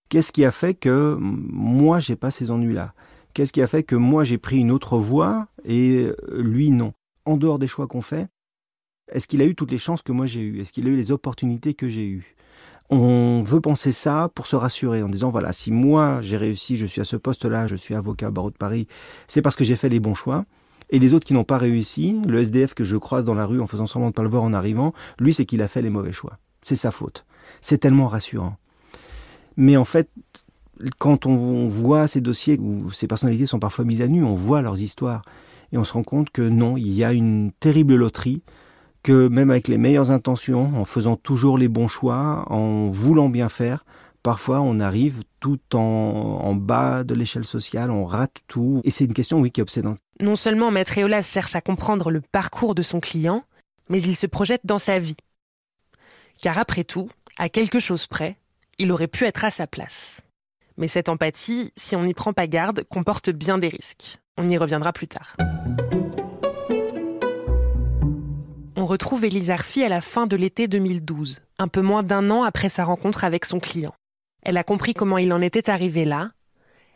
qu'est-ce 0.09 0.33
qui 0.33 0.45
a 0.45 0.51
fait 0.51 0.75
que 0.75 1.17
moi, 1.21 2.01
j'ai 2.01 2.17
pas 2.17 2.33
ces 2.33 2.51
ennuis-là? 2.51 2.93
Qu'est-ce 3.33 3.53
qui 3.53 3.63
a 3.63 3.69
fait 3.69 3.85
que 3.85 3.95
moi, 3.95 4.25
j'ai 4.25 4.39
pris 4.39 4.59
une 4.59 4.73
autre 4.73 4.99
voie 4.99 5.47
et 5.65 6.11
lui, 6.33 6.71
non? 6.71 6.93
En 7.25 7.37
dehors 7.37 7.61
des 7.61 7.69
choix 7.69 7.87
qu'on 7.87 8.03
fait, 8.03 8.27
est-ce 9.13 9.29
qu'il 9.29 9.43
a 9.43 9.45
eu 9.45 9.55
toutes 9.55 9.71
les 9.71 9.79
chances 9.79 10.03
que 10.03 10.13
moi 10.13 10.27
j'ai 10.27 10.41
eues 10.41 10.61
Est-ce 10.61 10.73
qu'il 10.73 10.89
a 10.89 10.91
eu 10.91 10.97
les 10.97 11.13
opportunités 11.13 11.75
que 11.75 11.87
j'ai 11.87 12.07
eues? 12.07 12.35
On 12.91 13.41
veut 13.43 13.61
penser 13.61 13.93
ça 13.93 14.31
pour 14.35 14.47
se 14.47 14.57
rassurer 14.57 15.03
en 15.03 15.09
disant 15.09 15.31
voilà, 15.31 15.53
si 15.53 15.71
moi 15.71 16.21
j'ai 16.23 16.37
réussi, 16.37 16.77
je 16.77 16.87
suis 16.87 17.01
à 17.01 17.05
ce 17.05 17.17
poste-là, 17.17 17.67
je 17.67 17.77
suis 17.77 17.95
avocat 17.95 18.29
au 18.29 18.33
barreau 18.33 18.51
de 18.51 18.57
Paris, 18.57 18.89
c'est 19.29 19.43
parce 19.43 19.57
que 19.57 19.65
j'ai 19.65 19.77
fait 19.77 19.89
les 19.89 20.01
bons 20.01 20.15
choix. 20.15 20.45
Et 20.93 20.99
les 20.99 21.15
autres 21.15 21.25
qui 21.25 21.35
n'ont 21.35 21.45
pas 21.45 21.59
réussi, 21.59 22.21
le 22.27 22.41
SDF 22.41 22.75
que 22.75 22.83
je 22.83 22.97
croise 22.97 23.25
dans 23.25 23.35
la 23.35 23.47
rue 23.47 23.61
en 23.61 23.69
faisant 23.69 23.87
semblant 23.87 24.09
de 24.09 24.11
ne 24.11 24.15
pas 24.15 24.25
le 24.25 24.29
voir 24.29 24.43
en 24.43 24.53
arrivant, 24.53 24.93
lui, 25.21 25.33
c'est 25.33 25.47
qu'il 25.47 25.63
a 25.63 25.69
fait 25.69 25.83
les 25.83 25.91
mauvais 25.91 26.13
choix. 26.13 26.39
C'est 26.63 26.75
sa 26.75 26.91
faute. 26.91 27.25
C'est 27.61 27.79
tellement 27.79 28.09
rassurant. 28.09 28.57
Mais 29.57 29.77
en 29.77 29.85
fait, 29.85 30.11
quand 30.99 31.27
on 31.27 31.69
voit 31.69 32.09
ces 32.09 32.21
dossiers 32.21 32.59
où 32.59 32.91
ces 32.91 33.07
personnalités 33.07 33.47
sont 33.47 33.61
parfois 33.61 33.85
mises 33.85 34.03
à 34.03 34.09
nu, 34.09 34.25
on 34.25 34.35
voit 34.35 34.63
leurs 34.63 34.81
histoires. 34.81 35.23
Et 35.73 35.79
on 35.79 35.85
se 35.85 35.93
rend 35.93 36.03
compte 36.03 36.31
que 36.31 36.43
non, 36.43 36.77
il 36.77 36.93
y 36.93 37.05
a 37.05 37.13
une 37.13 37.53
terrible 37.61 37.95
loterie, 37.95 38.43
que 39.03 39.29
même 39.29 39.51
avec 39.51 39.69
les 39.69 39.79
meilleures 39.79 40.11
intentions, 40.11 40.73
en 40.77 40.85
faisant 40.85 41.17
toujours 41.17 41.59
les 41.59 41.69
bons 41.69 41.89
choix, 41.89 42.45
en 42.49 42.89
voulant 42.89 43.29
bien 43.29 43.49
faire, 43.49 43.85
Parfois, 44.23 44.61
on 44.61 44.81
arrive 44.81 45.23
tout 45.41 45.61
en, 45.75 46.55
bas 46.55 47.05
de 47.05 47.15
l'échelle 47.15 47.47
sociale, 47.47 47.91
on 47.91 48.05
rate 48.05 48.37
tout. 48.49 48.83
Et 48.85 48.91
c'est 48.91 49.05
une 49.05 49.15
question, 49.15 49.41
oui, 49.41 49.51
qui 49.51 49.61
est 49.61 49.63
obsédante. 49.63 49.99
Non 50.21 50.37
seulement 50.37 50.71
Maître 50.71 50.99
Eolas 50.99 51.23
cherche 51.23 51.55
à 51.57 51.63
comprendre 51.63 52.11
le 52.11 52.21
parcours 52.21 52.75
de 52.75 52.83
son 52.83 53.01
client, 53.01 53.45
mais 53.89 54.03
il 54.03 54.15
se 54.15 54.27
projette 54.27 54.61
dans 54.65 54.79
sa 54.79 54.99
vie. 54.99 55.17
Car 56.43 56.59
après 56.59 56.85
tout, 56.85 57.09
à 57.39 57.49
quelque 57.49 57.81
chose 57.81 58.07
près, 58.07 58.37
il 58.79 58.93
aurait 58.93 59.09
pu 59.09 59.25
être 59.25 59.45
à 59.45 59.51
sa 59.51 59.67
place. 59.67 60.23
Mais 60.77 60.89
cette 60.89 61.09
empathie, 61.09 61.73
si 61.77 61.97
on 61.97 62.05
n'y 62.05 62.15
prend 62.15 62.35
pas 62.35 62.47
garde, 62.47 62.85
comporte 62.91 63.31
bien 63.31 63.57
des 63.57 63.69
risques. 63.69 64.19
On 64.37 64.49
y 64.49 64.59
reviendra 64.59 64.93
plus 64.93 65.09
tard. 65.09 65.37
Retrouve 68.91 69.25
Elisa 69.25 69.53
Arfi 69.53 69.85
à 69.85 69.89
la 69.89 70.01
fin 70.01 70.27
de 70.27 70.35
l'été 70.35 70.67
2012, 70.67 71.43
un 71.61 71.69
peu 71.69 71.81
moins 71.81 72.03
d'un 72.03 72.29
an 72.29 72.43
après 72.43 72.69
sa 72.69 72.85
rencontre 72.85 73.23
avec 73.23 73.45
son 73.45 73.61
client. 73.61 73.95
Elle 74.43 74.57
a 74.57 74.65
compris 74.65 74.95
comment 74.95 75.17
il 75.17 75.33
en 75.33 75.41
était 75.41 75.71
arrivé 75.71 76.05
là. 76.05 76.33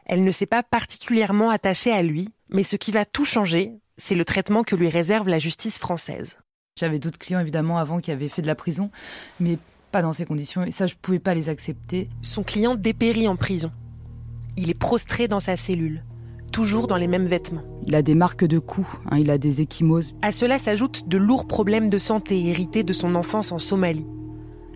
Elle 0.05 0.25
ne 0.25 0.33
s'est 0.33 0.45
pas 0.45 0.65
particulièrement 0.65 1.51
attachée 1.51 1.93
à 1.93 2.03
lui, 2.03 2.31
mais 2.49 2.65
ce 2.65 2.75
qui 2.75 2.91
va 2.91 3.05
tout 3.05 3.25
changer, 3.25 3.75
c'est 3.97 4.17
le 4.17 4.25
traitement 4.25 4.65
que 4.65 4.75
lui 4.75 4.89
réserve 4.89 5.29
la 5.29 5.39
justice 5.39 5.79
française. 5.79 6.37
J'avais 6.77 6.99
d'autres 6.99 7.17
clients 7.17 7.39
évidemment 7.39 7.79
avant 7.79 8.01
qui 8.01 8.11
avaient 8.11 8.29
fait 8.29 8.43
de 8.43 8.49
la 8.49 8.57
prison, 8.57 8.91
mais 9.39 9.57
pas 9.93 10.03
dans 10.03 10.13
ces 10.13 10.27
conditions, 10.27 10.65
et 10.65 10.73
ça 10.73 10.89
je 10.89 10.95
ne 10.95 10.99
pouvais 10.99 11.21
pas 11.21 11.35
les 11.35 11.49
accepter. 11.49 12.09
Son 12.23 12.43
client 12.43 12.75
dépérit 12.75 13.29
en 13.29 13.37
prison. 13.37 13.71
Il 14.57 14.69
est 14.69 14.75
prostré 14.75 15.29
dans 15.29 15.39
sa 15.39 15.57
cellule, 15.57 16.03
toujours 16.55 16.87
dans 16.87 16.97
les 16.97 17.09
mêmes 17.09 17.27
vêtements. 17.27 17.65
Il 17.85 17.97
a 17.97 18.03
des 18.03 18.15
marques 18.15 18.45
de 18.45 18.61
coups, 18.61 18.87
hein, 19.11 19.19
il 19.19 19.29
a 19.33 19.39
des 19.39 19.61
échymoses. 19.61 20.15
À 20.23 20.31
cela 20.31 20.61
s'ajoutent 20.61 21.09
de 21.09 21.19
lourds 21.19 21.49
problèmes 21.49 21.91
de 21.91 21.99
santé 21.99 22.47
hérités 22.47 22.85
de 22.85 22.93
son 22.93 23.17
enfance 23.17 23.51
en 23.51 23.59
Somalie. 23.59 24.07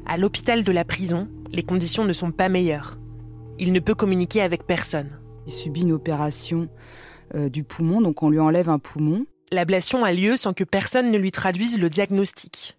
À 0.05 0.17
l'hôpital 0.17 0.65
de 0.65 0.73
la 0.73 0.85
prison, 0.85 1.29
les 1.53 1.63
conditions 1.63 2.05
ne 2.05 2.13
sont 2.13 2.33
pas 2.33 2.49
meilleures. 2.49 2.99
Il 3.61 3.71
ne 3.71 3.79
peut 3.79 3.95
communiquer 3.95 4.43
avec 4.43 4.67
personne. 4.67 5.21
Il 5.47 5.53
subit 5.53 5.83
une 5.83 5.93
opération 5.93 6.69
euh, 7.37 7.49
du 7.49 7.63
poumon, 7.63 8.01
donc 8.01 8.25
on 8.25 8.31
lui 8.31 8.41
enlève 8.41 8.69
un 8.69 8.81
poumon. 8.81 9.25
L'ablation 9.53 10.03
a 10.03 10.13
lieu 10.13 10.37
sans 10.37 10.55
que 10.55 10.65
personne 10.65 11.13
ne 11.13 11.17
lui 11.17 11.31
traduise 11.31 11.79
le 11.79 11.89
diagnostic. 11.89 12.77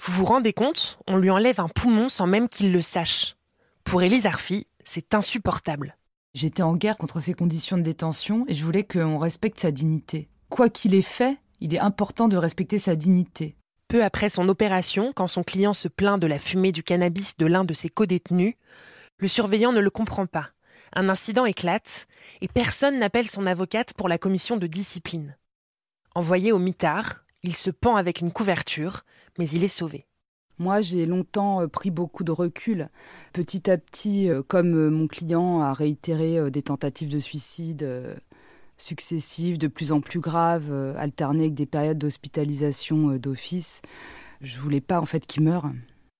Vous 0.00 0.12
vous 0.12 0.24
rendez 0.24 0.52
compte 0.52 1.00
On 1.08 1.16
lui 1.16 1.30
enlève 1.30 1.58
un 1.58 1.68
poumon 1.68 2.08
sans 2.08 2.28
même 2.28 2.48
qu'il 2.48 2.70
le 2.70 2.80
sache. 2.80 3.34
Pour 3.82 4.02
Élise 4.02 4.24
Arfi, 4.26 4.68
c'est 4.84 5.14
insupportable. 5.14 5.96
J'étais 6.36 6.62
en 6.62 6.74
guerre 6.74 6.98
contre 6.98 7.18
ces 7.20 7.32
conditions 7.32 7.78
de 7.78 7.82
détention 7.82 8.44
et 8.46 8.54
je 8.54 8.62
voulais 8.62 8.84
qu'on 8.84 9.16
respecte 9.16 9.58
sa 9.58 9.70
dignité. 9.70 10.28
Quoi 10.50 10.68
qu'il 10.68 10.94
ait 10.94 11.00
fait, 11.00 11.38
il 11.60 11.74
est 11.74 11.78
important 11.78 12.28
de 12.28 12.36
respecter 12.36 12.76
sa 12.76 12.94
dignité. 12.94 13.56
Peu 13.88 14.04
après 14.04 14.28
son 14.28 14.46
opération, 14.50 15.14
quand 15.14 15.28
son 15.28 15.42
client 15.42 15.72
se 15.72 15.88
plaint 15.88 16.20
de 16.20 16.26
la 16.26 16.38
fumée 16.38 16.72
du 16.72 16.82
cannabis 16.82 17.38
de 17.38 17.46
l'un 17.46 17.64
de 17.64 17.72
ses 17.72 17.88
codétenus, 17.88 18.52
le 19.16 19.28
surveillant 19.28 19.72
ne 19.72 19.80
le 19.80 19.88
comprend 19.88 20.26
pas, 20.26 20.50
Un 20.92 21.08
incident 21.08 21.46
éclate 21.46 22.06
et 22.42 22.48
personne 22.48 22.98
n'appelle 22.98 23.28
son 23.28 23.46
avocate 23.46 23.94
pour 23.94 24.06
la 24.06 24.18
commission 24.18 24.58
de 24.58 24.66
discipline. 24.66 25.38
Envoyé 26.14 26.52
au 26.52 26.58
mitard, 26.58 27.24
il 27.44 27.56
se 27.56 27.70
pend 27.70 27.96
avec 27.96 28.20
une 28.20 28.30
couverture, 28.30 29.06
mais 29.38 29.48
il 29.48 29.64
est 29.64 29.68
sauvé. 29.68 30.06
Moi, 30.58 30.80
j'ai 30.80 31.04
longtemps 31.04 31.60
euh, 31.60 31.68
pris 31.68 31.90
beaucoup 31.90 32.24
de 32.24 32.32
recul. 32.32 32.88
Petit 33.32 33.70
à 33.70 33.76
petit, 33.76 34.30
euh, 34.30 34.42
comme 34.46 34.74
euh, 34.74 34.90
mon 34.90 35.06
client 35.06 35.60
a 35.60 35.72
réitéré 35.72 36.50
des 36.50 36.62
tentatives 36.62 37.10
de 37.10 37.18
suicide 37.18 37.86
successives, 38.78 39.56
de 39.56 39.68
plus 39.68 39.90
en 39.90 40.02
plus 40.02 40.20
graves, 40.20 40.70
alternées 40.98 41.44
avec 41.44 41.54
des 41.54 41.64
périodes 41.64 41.96
d'hospitalisation 41.96 43.16
d'office, 43.16 43.80
je 44.42 44.58
voulais 44.58 44.82
pas 44.82 45.00
en 45.00 45.06
fait 45.06 45.24
qu'il 45.24 45.42
meure. 45.42 45.70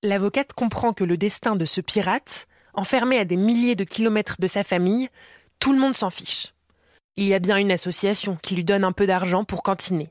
L'avocate 0.02 0.55
comprend 0.55 0.95
que 0.95 1.05
le 1.05 1.19
destin 1.19 1.55
de 1.55 1.66
ce 1.66 1.83
pirate, 1.83 2.49
enfermé 2.73 3.19
à 3.19 3.26
des 3.26 3.37
milliers 3.37 3.76
de 3.76 3.85
kilomètres 3.85 4.37
de 4.40 4.47
sa 4.47 4.62
famille, 4.62 5.11
tout 5.59 5.73
le 5.73 5.78
monde 5.78 5.95
s'en 5.95 6.09
fiche. 6.09 6.55
Il 7.16 7.26
y 7.26 7.35
a 7.35 7.40
bien 7.40 7.59
une 7.59 7.73
association 7.73 8.38
qui 8.43 8.55
lui 8.55 8.64
donne 8.64 8.85
un 8.85 8.93
peu 8.93 9.07
d'argent 9.07 9.45
pour 9.45 9.62
cantiner. 9.62 10.09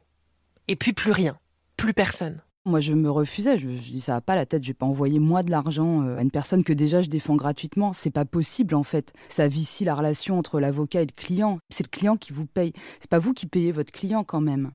Et 0.67 0.75
puis 0.75 0.93
plus 0.93 1.11
rien, 1.11 1.39
plus 1.77 1.95
personne. 1.95 2.41
Moi, 2.67 2.79
je 2.79 2.93
me 2.93 3.11
refusais. 3.11 3.59
Je 3.59 3.67
dis, 3.67 4.01
ça 4.01 4.13
va 4.13 4.21
pas 4.21 4.35
la 4.35 4.47
tête. 4.47 4.63
Je 4.63 4.69
vais 4.69 4.73
pas 4.73 4.87
envoyer 4.87 5.19
moi 5.19 5.43
de 5.43 5.51
l'argent 5.51 6.01
euh, 6.01 6.17
à 6.17 6.21
une 6.21 6.31
personne 6.31 6.63
que 6.63 6.73
déjà 6.73 7.01
je 7.01 7.09
défends 7.09 7.35
gratuitement. 7.35 7.93
C'est 7.93 8.09
pas 8.09 8.25
possible, 8.25 8.73
en 8.73 8.81
fait. 8.81 9.13
Ça 9.29 9.47
vicie 9.47 9.85
la 9.85 9.93
relation 9.93 10.39
entre 10.39 10.59
l'avocat 10.59 11.03
et 11.03 11.05
le 11.05 11.11
client. 11.11 11.59
C'est 11.69 11.85
le 11.85 11.95
client 11.95 12.17
qui 12.17 12.33
vous 12.33 12.47
paye. 12.47 12.73
C'est 12.99 13.09
pas 13.09 13.19
vous 13.19 13.33
qui 13.33 13.45
payez 13.45 13.71
votre 13.71 13.91
client, 13.91 14.23
quand 14.23 14.41
même. 14.41 14.71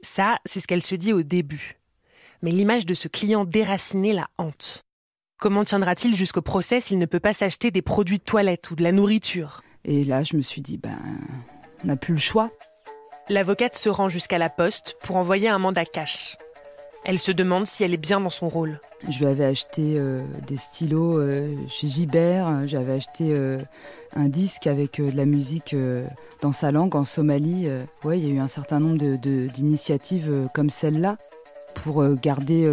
Ça, 0.00 0.38
c'est 0.46 0.60
ce 0.60 0.66
qu'elle 0.66 0.82
se 0.82 0.94
dit 0.94 1.12
au 1.12 1.22
début. 1.22 1.76
Mais 2.40 2.52
l'image 2.52 2.86
de 2.86 2.94
ce 2.94 3.08
client 3.08 3.44
déraciné 3.44 4.14
la 4.14 4.28
hante. 4.38 4.82
Comment 5.38 5.64
tiendra-t-il 5.64 6.16
jusqu'au 6.16 6.40
procès 6.40 6.80
s'il 6.80 6.98
ne 6.98 7.04
peut 7.04 7.20
pas 7.20 7.34
s'acheter 7.34 7.70
des 7.70 7.82
produits 7.82 8.18
de 8.18 8.24
toilette 8.24 8.70
ou 8.70 8.76
de 8.76 8.82
la 8.82 8.92
nourriture? 8.92 9.60
Et 9.84 10.04
là, 10.04 10.24
je 10.24 10.36
me 10.36 10.42
suis 10.42 10.62
dit, 10.62 10.78
ben, 10.78 10.98
on 11.84 11.88
n'a 11.88 11.96
plus 11.96 12.14
le 12.14 12.20
choix. 12.20 12.50
L'avocate 13.28 13.76
se 13.76 13.90
rend 13.90 14.08
jusqu'à 14.08 14.38
la 14.38 14.48
poste 14.48 14.96
pour 15.02 15.16
envoyer 15.16 15.48
un 15.48 15.58
mandat 15.58 15.84
cash. 15.84 16.36
Elle 17.08 17.20
se 17.20 17.30
demande 17.30 17.68
si 17.68 17.84
elle 17.84 17.94
est 17.94 17.98
bien 17.98 18.20
dans 18.20 18.30
son 18.30 18.48
rôle. 18.48 18.80
Je 19.08 19.20
lui 19.20 19.26
avais 19.26 19.44
acheté 19.44 19.94
euh, 19.94 20.22
des 20.48 20.56
stylos 20.56 21.20
euh, 21.20 21.54
chez 21.68 21.86
Gibert, 21.86 22.66
j'avais 22.66 22.94
acheté 22.94 23.28
euh, 23.30 23.60
un 24.16 24.24
disque 24.24 24.66
avec 24.66 25.00
de 25.00 25.16
la 25.16 25.24
musique 25.24 25.76
dans 26.42 26.50
sa 26.50 26.72
langue, 26.72 26.96
en 26.96 27.04
Somalie. 27.04 27.68
ouais, 28.02 28.18
il 28.18 28.28
y 28.28 28.32
a 28.32 28.34
eu 28.34 28.40
un 28.40 28.48
certain 28.48 28.80
nombre 28.80 28.98
d'initiatives 28.98 30.28
de, 30.28 30.48
comme 30.52 30.68
celle-là 30.68 31.16
pour 31.76 32.04
garder 32.16 32.68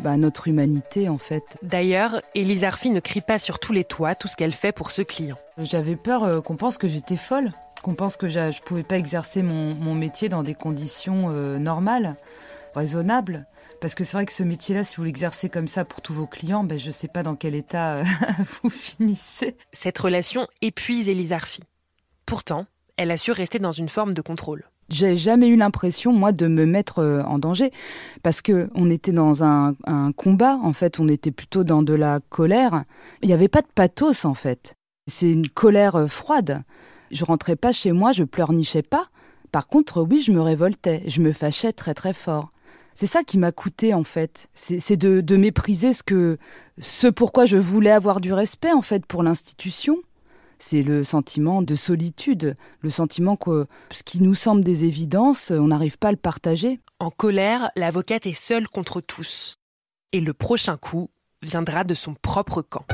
bah, 0.00 0.16
notre 0.18 0.46
humanité 0.46 1.08
en 1.08 1.16
fait. 1.16 1.42
D'ailleurs, 1.62 2.20
Elise 2.34 2.62
Arfi 2.62 2.90
ne 2.90 3.00
crie 3.00 3.22
pas 3.22 3.38
sur 3.38 3.58
tous 3.58 3.72
les 3.72 3.84
toits 3.84 4.14
tout 4.14 4.28
ce 4.28 4.36
qu'elle 4.36 4.52
fait 4.52 4.70
pour 4.70 4.90
ce 4.90 5.02
client. 5.02 5.36
J'avais 5.58 5.96
peur 5.96 6.42
qu'on 6.42 6.56
pense 6.56 6.76
que 6.76 6.88
j'étais 6.88 7.16
folle, 7.16 7.50
qu'on 7.82 7.94
pense 7.94 8.16
que 8.18 8.28
je 8.28 8.38
ne 8.38 8.64
pouvais 8.66 8.82
pas 8.82 8.98
exercer 8.98 9.42
mon, 9.42 9.74
mon, 9.74 9.94
métier 9.94 10.28
dans 10.28 10.42
des 10.42 10.54
conditions 10.54 11.30
normales 11.58 12.14
raisonnable. 12.74 13.46
Parce 13.80 13.94
que 13.94 14.04
c'est 14.04 14.12
vrai 14.12 14.26
que 14.26 14.32
ce 14.32 14.42
métier-là, 14.42 14.84
si 14.84 14.96
vous 14.96 15.04
l'exercez 15.04 15.48
comme 15.48 15.68
ça 15.68 15.84
pour 15.84 16.00
tous 16.00 16.12
vos 16.12 16.26
clients, 16.26 16.64
ben 16.64 16.78
je 16.78 16.86
ne 16.86 16.92
sais 16.92 17.08
pas 17.08 17.22
dans 17.22 17.36
quel 17.36 17.54
état 17.54 17.94
euh, 17.94 18.04
vous 18.62 18.70
finissez. 18.70 19.56
Cette 19.72 19.98
relation 19.98 20.46
épuise 20.60 21.08
Elisa 21.08 21.36
Arfi. 21.36 21.62
Pourtant, 22.26 22.66
elle 22.96 23.10
a 23.10 23.16
su 23.16 23.32
rester 23.32 23.58
dans 23.58 23.72
une 23.72 23.88
forme 23.88 24.14
de 24.14 24.22
contrôle. 24.22 24.64
J'ai 24.88 25.16
jamais 25.16 25.48
eu 25.48 25.56
l'impression, 25.56 26.12
moi, 26.12 26.32
de 26.32 26.46
me 26.46 26.66
mettre 26.66 26.98
euh, 26.98 27.22
en 27.22 27.38
danger, 27.38 27.72
parce 28.22 28.42
que 28.42 28.68
on 28.74 28.90
était 28.90 29.12
dans 29.12 29.42
un, 29.42 29.74
un, 29.86 30.12
combat. 30.12 30.58
En 30.62 30.72
fait, 30.72 31.00
on 31.00 31.08
était 31.08 31.30
plutôt 31.30 31.64
dans 31.64 31.82
de 31.82 31.94
la 31.94 32.20
colère. 32.28 32.84
Il 33.22 33.28
n'y 33.28 33.34
avait 33.34 33.48
pas 33.48 33.62
de 33.62 33.68
pathos, 33.74 34.24
en 34.24 34.34
fait. 34.34 34.74
C'est 35.06 35.30
une 35.30 35.48
colère 35.48 35.96
euh, 35.96 36.06
froide. 36.06 36.62
Je 37.10 37.24
rentrais 37.24 37.56
pas 37.56 37.72
chez 37.72 37.92
moi, 37.92 38.12
je 38.12 38.24
pleurnichais 38.24 38.82
pas. 38.82 39.08
Par 39.50 39.66
contre, 39.66 40.02
oui, 40.02 40.20
je 40.22 40.32
me 40.32 40.40
révoltais, 40.40 41.02
je 41.06 41.20
me 41.20 41.32
fâchais 41.32 41.72
très 41.72 41.94
très 41.94 42.14
fort. 42.14 42.51
C'est 42.94 43.06
ça 43.06 43.24
qui 43.24 43.38
m'a 43.38 43.52
coûté 43.52 43.94
en 43.94 44.04
fait. 44.04 44.48
C'est 44.54 44.96
de, 44.96 45.36
mépriser 45.36 45.92
ce 45.92 46.02
que, 46.02 46.38
ce 46.78 47.06
pourquoi 47.06 47.46
je 47.46 47.56
voulais 47.56 47.90
avoir 47.90 48.20
du 48.20 48.32
respect 48.32 48.72
en 48.72 48.82
fait 48.82 49.06
pour 49.06 49.22
l'institution. 49.22 49.98
C'est 50.58 50.82
le 50.82 51.02
sentiment 51.02 51.62
de 51.62 51.74
solitude, 51.74 52.56
le 52.80 52.90
sentiment 52.90 53.36
que 53.36 53.66
ce 53.90 54.04
qui 54.04 54.22
nous 54.22 54.36
semble 54.36 54.62
des 54.62 54.84
évidences, 54.84 55.50
on 55.50 55.68
n'arrive 55.68 55.98
pas 55.98 56.08
à 56.08 56.12
le 56.12 56.16
partager. 56.16 56.80
En 57.00 57.10
colère, 57.10 57.70
l'avocate 57.74 58.26
est 58.26 58.32
seule 58.32 58.68
contre 58.68 59.00
tous. 59.00 59.56
Et 60.12 60.20
le 60.20 60.34
prochain 60.34 60.76
coup 60.76 61.10
viendra 61.42 61.82
de 61.82 61.94
son 61.94 62.14
propre 62.14 62.62
camp. 62.62 62.84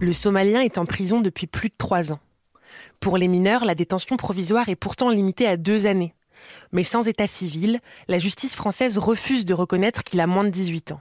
Le 0.00 0.12
Somalien 0.12 0.60
est 0.60 0.78
en 0.78 0.86
prison 0.86 1.20
depuis 1.20 1.46
plus 1.46 1.68
de 1.68 1.74
trois 1.76 2.12
ans. 2.12 2.20
Pour 3.00 3.18
les 3.18 3.28
mineurs, 3.28 3.64
la 3.64 3.74
détention 3.74 4.16
provisoire 4.16 4.68
est 4.68 4.76
pourtant 4.76 5.10
limitée 5.10 5.46
à 5.46 5.56
deux 5.56 5.86
années. 5.86 6.14
Mais 6.72 6.82
sans 6.82 7.08
état 7.08 7.26
civil, 7.26 7.80
la 8.08 8.18
justice 8.18 8.56
française 8.56 8.98
refuse 8.98 9.44
de 9.44 9.54
reconnaître 9.54 10.04
qu'il 10.04 10.20
a 10.20 10.26
moins 10.26 10.44
de 10.44 10.50
18 10.50 10.92
ans. 10.92 11.00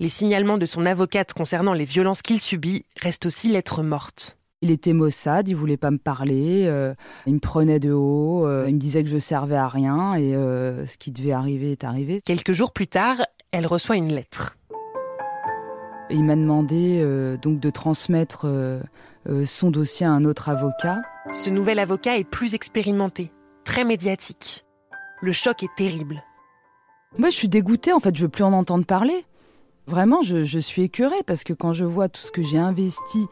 Les 0.00 0.08
signalements 0.08 0.58
de 0.58 0.66
son 0.66 0.86
avocate 0.86 1.32
concernant 1.32 1.74
les 1.74 1.84
violences 1.84 2.22
qu'il 2.22 2.40
subit 2.40 2.84
restent 3.00 3.26
aussi 3.26 3.48
lettres 3.48 3.82
mortes. 3.82 4.38
Il 4.62 4.70
était 4.70 4.92
maussade, 4.92 5.48
il 5.48 5.56
voulait 5.56 5.76
pas 5.76 5.90
me 5.90 5.98
parler, 5.98 6.66
euh, 6.66 6.94
il 7.26 7.34
me 7.34 7.40
prenait 7.40 7.80
de 7.80 7.92
haut, 7.92 8.46
euh, 8.46 8.66
il 8.68 8.76
me 8.76 8.80
disait 8.80 9.02
que 9.02 9.10
je 9.10 9.18
servais 9.18 9.56
à 9.56 9.68
rien 9.68 10.14
et 10.14 10.34
euh, 10.34 10.86
ce 10.86 10.96
qui 10.96 11.10
devait 11.10 11.32
arriver 11.32 11.72
est 11.72 11.82
arrivé. 11.82 12.20
Quelques 12.24 12.52
jours 12.52 12.72
plus 12.72 12.86
tard, 12.86 13.16
elle 13.50 13.66
reçoit 13.66 13.96
une 13.96 14.12
lettre. 14.12 14.56
Il 16.12 16.24
m'a 16.24 16.36
demandé 16.36 17.04
donc 17.40 17.58
de 17.58 17.70
transmettre 17.70 18.46
son 19.44 19.70
dossier 19.70 20.06
à 20.06 20.10
un 20.10 20.24
autre 20.24 20.48
avocat. 20.48 21.00
Ce 21.32 21.50
nouvel 21.50 21.78
avocat 21.78 22.18
est 22.18 22.24
plus 22.24 22.54
expérimenté, 22.54 23.32
très 23.64 23.84
médiatique. 23.84 24.64
Le 25.20 25.32
choc 25.32 25.62
est 25.62 25.74
terrible. 25.76 26.22
Moi, 27.18 27.30
je 27.30 27.36
suis 27.36 27.48
dégoûtée, 27.48 27.92
en 27.92 28.00
fait, 28.00 28.16
je 28.16 28.22
veux 28.22 28.28
plus 28.28 28.44
en 28.44 28.52
entendre 28.52 28.84
parler. 28.84 29.24
Vraiment, 29.86 30.22
je, 30.22 30.44
je 30.44 30.58
suis 30.58 30.82
écœurée 30.82 31.22
parce 31.26 31.44
que 31.44 31.52
quand 31.52 31.72
je 31.72 31.84
vois 31.84 32.08
tout 32.08 32.20
ce 32.20 32.32
que 32.32 32.42
j'ai 32.42 32.58
investi 32.58 33.26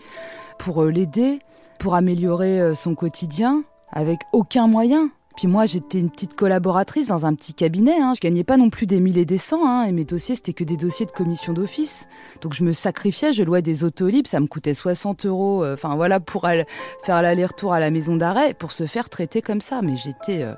pour 0.59 0.83
euh, 0.83 0.91
l'aider, 0.91 1.39
pour 1.79 1.95
améliorer 1.95 2.61
euh, 2.61 2.75
son 2.75 2.95
quotidien, 2.95 3.65
avec 3.91 4.21
aucun 4.33 4.67
moyen, 4.67 5.11
puis 5.41 5.49
moi, 5.49 5.65
j'étais 5.65 5.99
une 5.99 6.11
petite 6.11 6.35
collaboratrice 6.35 7.07
dans 7.07 7.25
un 7.25 7.35
petit 7.35 7.55
cabinet. 7.55 7.99
Hein. 7.99 8.13
Je 8.15 8.21
gagnais 8.21 8.45
pas 8.45 8.59
non 8.59 8.69
plus 8.69 8.85
des 8.85 9.01
mille 9.01 9.17
et 9.17 9.25
des 9.25 9.39
cents. 9.39 9.67
Hein. 9.67 9.85
Et 9.85 9.93
mes 9.93 10.05
dossiers, 10.05 10.35
c'était 10.35 10.53
que 10.53 10.65
des 10.65 10.77
dossiers 10.77 11.07
de 11.07 11.13
commission 11.13 11.55
d'office. 11.55 12.09
Donc 12.43 12.53
je 12.53 12.63
me 12.63 12.75
sacrifiais, 12.75 13.33
je 13.33 13.43
louais 13.43 13.63
des 13.63 13.83
autolibres. 13.83 14.29
Ça 14.29 14.39
me 14.39 14.47
coûtait 14.47 14.75
60 14.75 15.25
euros. 15.25 15.65
Euh, 15.65 15.73
enfin 15.73 15.97
voilà, 15.97 16.21
pour 16.21 16.45
aller 16.45 16.67
faire 17.03 17.23
l'aller-retour 17.23 17.73
à 17.73 17.81
la 17.81 17.91
maison 17.91 18.17
d'arrêt, 18.17 18.53
pour 18.53 18.71
se 18.71 18.85
faire 18.85 19.09
traiter 19.09 19.41
comme 19.41 19.63
ça. 19.63 19.81
Mais 19.81 19.97
j'étais 19.97 20.43
euh, 20.43 20.53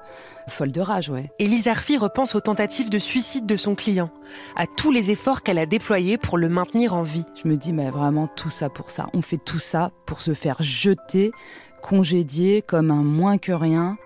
folle 0.49 0.73
de 0.73 0.81
rage, 0.81 1.11
ouais. 1.11 1.31
Élise 1.39 1.69
Arfi 1.69 1.97
repense 1.97 2.35
aux 2.35 2.41
tentatives 2.41 2.91
de 2.91 2.99
suicide 2.99 3.47
de 3.47 3.55
son 3.55 3.77
client, 3.77 4.11
à 4.57 4.67
tous 4.67 4.91
les 4.91 5.13
efforts 5.13 5.45
qu'elle 5.45 5.59
a 5.59 5.67
déployés 5.67 6.19
pour 6.19 6.39
le 6.39 6.49
maintenir 6.49 6.95
en 6.95 7.03
vie. 7.03 7.25
Je 7.41 7.47
me 7.47 7.57
dis, 7.57 7.73
mais 7.73 7.89
vraiment 7.89 8.27
tout 8.27 8.51
ça 8.51 8.69
pour 8.69 8.91
ça. 8.91 9.07
On 9.15 9.23
fait 9.23 9.39
tout 9.39 9.61
ça 9.61 9.93
pour 10.07 10.23
se 10.23 10.35
faire 10.35 10.61
jeter, 10.61 11.31
congédier 11.83 12.63
comme 12.63 12.91
un 12.91 13.05
moins 13.05 13.39
que 13.39 13.53
rien. 13.53 13.97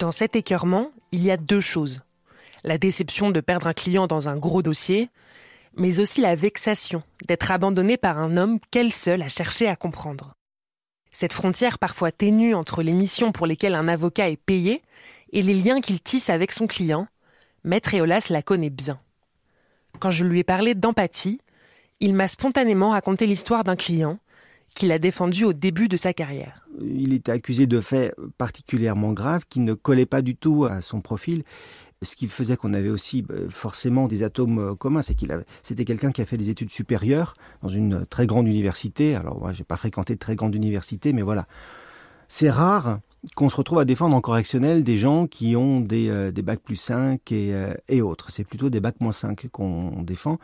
Dans 0.00 0.10
cet 0.10 0.34
écœurement, 0.34 0.92
il 1.12 1.22
y 1.22 1.30
a 1.30 1.36
deux 1.36 1.60
choses. 1.60 2.00
La 2.64 2.78
déception 2.78 3.30
de 3.30 3.40
perdre 3.40 3.66
un 3.66 3.74
client 3.74 4.06
dans 4.06 4.28
un 4.28 4.36
gros 4.38 4.62
dossier, 4.62 5.10
mais 5.76 6.00
aussi 6.00 6.22
la 6.22 6.34
vexation 6.34 7.02
d'être 7.28 7.50
abandonnée 7.50 7.98
par 7.98 8.18
un 8.18 8.38
homme 8.38 8.60
qu'elle 8.70 8.94
seule 8.94 9.20
a 9.20 9.28
cherché 9.28 9.68
à 9.68 9.76
comprendre. 9.76 10.32
Cette 11.12 11.34
frontière 11.34 11.78
parfois 11.78 12.12
ténue 12.12 12.54
entre 12.54 12.82
les 12.82 12.94
missions 12.94 13.30
pour 13.30 13.46
lesquelles 13.46 13.74
un 13.74 13.88
avocat 13.88 14.30
est 14.30 14.38
payé 14.38 14.80
et 15.34 15.42
les 15.42 15.52
liens 15.52 15.82
qu'il 15.82 16.00
tisse 16.00 16.30
avec 16.30 16.52
son 16.52 16.66
client, 16.66 17.06
Maître 17.62 17.92
Eolas 17.92 18.28
la 18.30 18.40
connaît 18.40 18.70
bien. 18.70 18.98
Quand 19.98 20.10
je 20.10 20.24
lui 20.24 20.38
ai 20.38 20.44
parlé 20.44 20.74
d'empathie, 20.74 21.42
il 22.00 22.14
m'a 22.14 22.26
spontanément 22.26 22.90
raconté 22.90 23.26
l'histoire 23.26 23.64
d'un 23.64 23.76
client 23.76 24.18
qu'il 24.74 24.92
a 24.92 24.98
défendu 24.98 25.44
au 25.44 25.52
début 25.52 25.88
de 25.88 25.96
sa 25.96 26.12
carrière. 26.12 26.66
Il 26.80 27.12
était 27.12 27.32
accusé 27.32 27.66
de 27.66 27.80
faits 27.80 28.14
particulièrement 28.38 29.12
graves 29.12 29.44
qui 29.48 29.60
ne 29.60 29.74
collaient 29.74 30.06
pas 30.06 30.22
du 30.22 30.36
tout 30.36 30.64
à 30.64 30.80
son 30.80 31.00
profil. 31.00 31.42
Ce 32.02 32.16
qui 32.16 32.28
faisait 32.28 32.56
qu'on 32.56 32.72
avait 32.72 32.88
aussi 32.88 33.20
bah, 33.20 33.34
forcément 33.50 34.08
des 34.08 34.22
atomes 34.22 34.58
euh, 34.58 34.74
communs, 34.74 35.02
c'est 35.02 35.14
qu'il 35.14 35.36
c'était 35.62 35.84
quelqu'un 35.84 36.12
qui 36.12 36.22
a 36.22 36.24
fait 36.24 36.38
des 36.38 36.48
études 36.48 36.70
supérieures 36.70 37.34
dans 37.62 37.68
une 37.68 38.06
très 38.06 38.24
grande 38.24 38.48
université. 38.48 39.14
Alors 39.14 39.38
moi, 39.38 39.52
j'ai 39.52 39.64
pas 39.64 39.76
fréquenté 39.76 40.14
de 40.14 40.18
très 40.18 40.34
grande 40.34 40.54
université, 40.54 41.12
mais 41.12 41.20
voilà, 41.20 41.46
c'est 42.28 42.48
rare 42.48 43.00
qu'on 43.34 43.48
se 43.50 43.56
retrouve 43.56 43.78
à 43.78 43.84
défendre 43.84 44.16
en 44.16 44.20
correctionnel 44.20 44.82
des 44.82 44.96
gens 44.96 45.26
qui 45.26 45.54
ont 45.54 45.80
des, 45.80 46.08
euh, 46.08 46.30
des 46.30 46.42
bacs 46.42 46.60
plus 46.60 46.76
5 46.76 47.32
et, 47.32 47.54
euh, 47.54 47.74
et 47.88 48.00
autres. 48.00 48.30
C'est 48.30 48.44
plutôt 48.44 48.70
des 48.70 48.80
bacs 48.80 49.00
moins 49.00 49.12
5 49.12 49.48
qu'on 49.48 50.02
défend. 50.02 50.38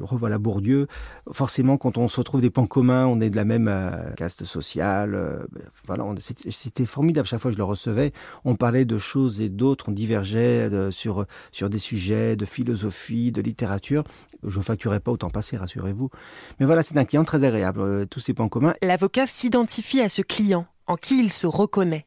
Revoilà 0.00 0.38
Bourdieu. 0.38 0.88
Forcément, 1.30 1.76
quand 1.76 1.98
on 1.98 2.08
se 2.08 2.16
retrouve 2.16 2.40
des 2.40 2.50
points 2.50 2.66
communs, 2.66 3.06
on 3.06 3.20
est 3.20 3.28
de 3.28 3.36
la 3.36 3.44
même 3.44 3.68
euh, 3.68 4.10
caste 4.16 4.44
sociale. 4.44 5.46
voilà, 5.86 6.04
c'était 6.18 6.86
formidable. 6.86 7.28
Chaque 7.28 7.40
fois 7.40 7.50
que 7.50 7.54
je 7.54 7.58
le 7.58 7.64
recevais, 7.64 8.12
on 8.44 8.56
parlait 8.56 8.86
de 8.86 8.98
choses 8.98 9.42
et 9.42 9.50
d'autres, 9.50 9.90
on 9.90 9.92
divergeait 9.92 10.70
sur, 10.90 11.26
sur 11.52 11.68
des 11.68 11.78
sujets 11.78 12.36
de 12.36 12.44
philosophie, 12.44 13.32
de 13.32 13.42
littérature. 13.42 14.04
Je 14.42 14.58
ne 14.58 14.64
facturais 14.64 15.00
pas 15.00 15.12
autant 15.12 15.30
passer, 15.30 15.56
rassurez-vous. 15.56 16.10
Mais 16.58 16.66
voilà, 16.66 16.82
c'est 16.82 16.96
un 16.96 17.04
client 17.04 17.24
très 17.24 17.44
agréable, 17.44 18.06
tous 18.08 18.20
ces 18.20 18.34
points 18.34 18.48
communs. 18.48 18.74
L'avocat 18.82 19.26
s'identifie 19.26 20.00
à 20.00 20.08
ce 20.08 20.22
client, 20.22 20.66
en 20.86 20.96
qui 20.96 21.20
il 21.20 21.30
se 21.30 21.46
reconnaît 21.46 22.04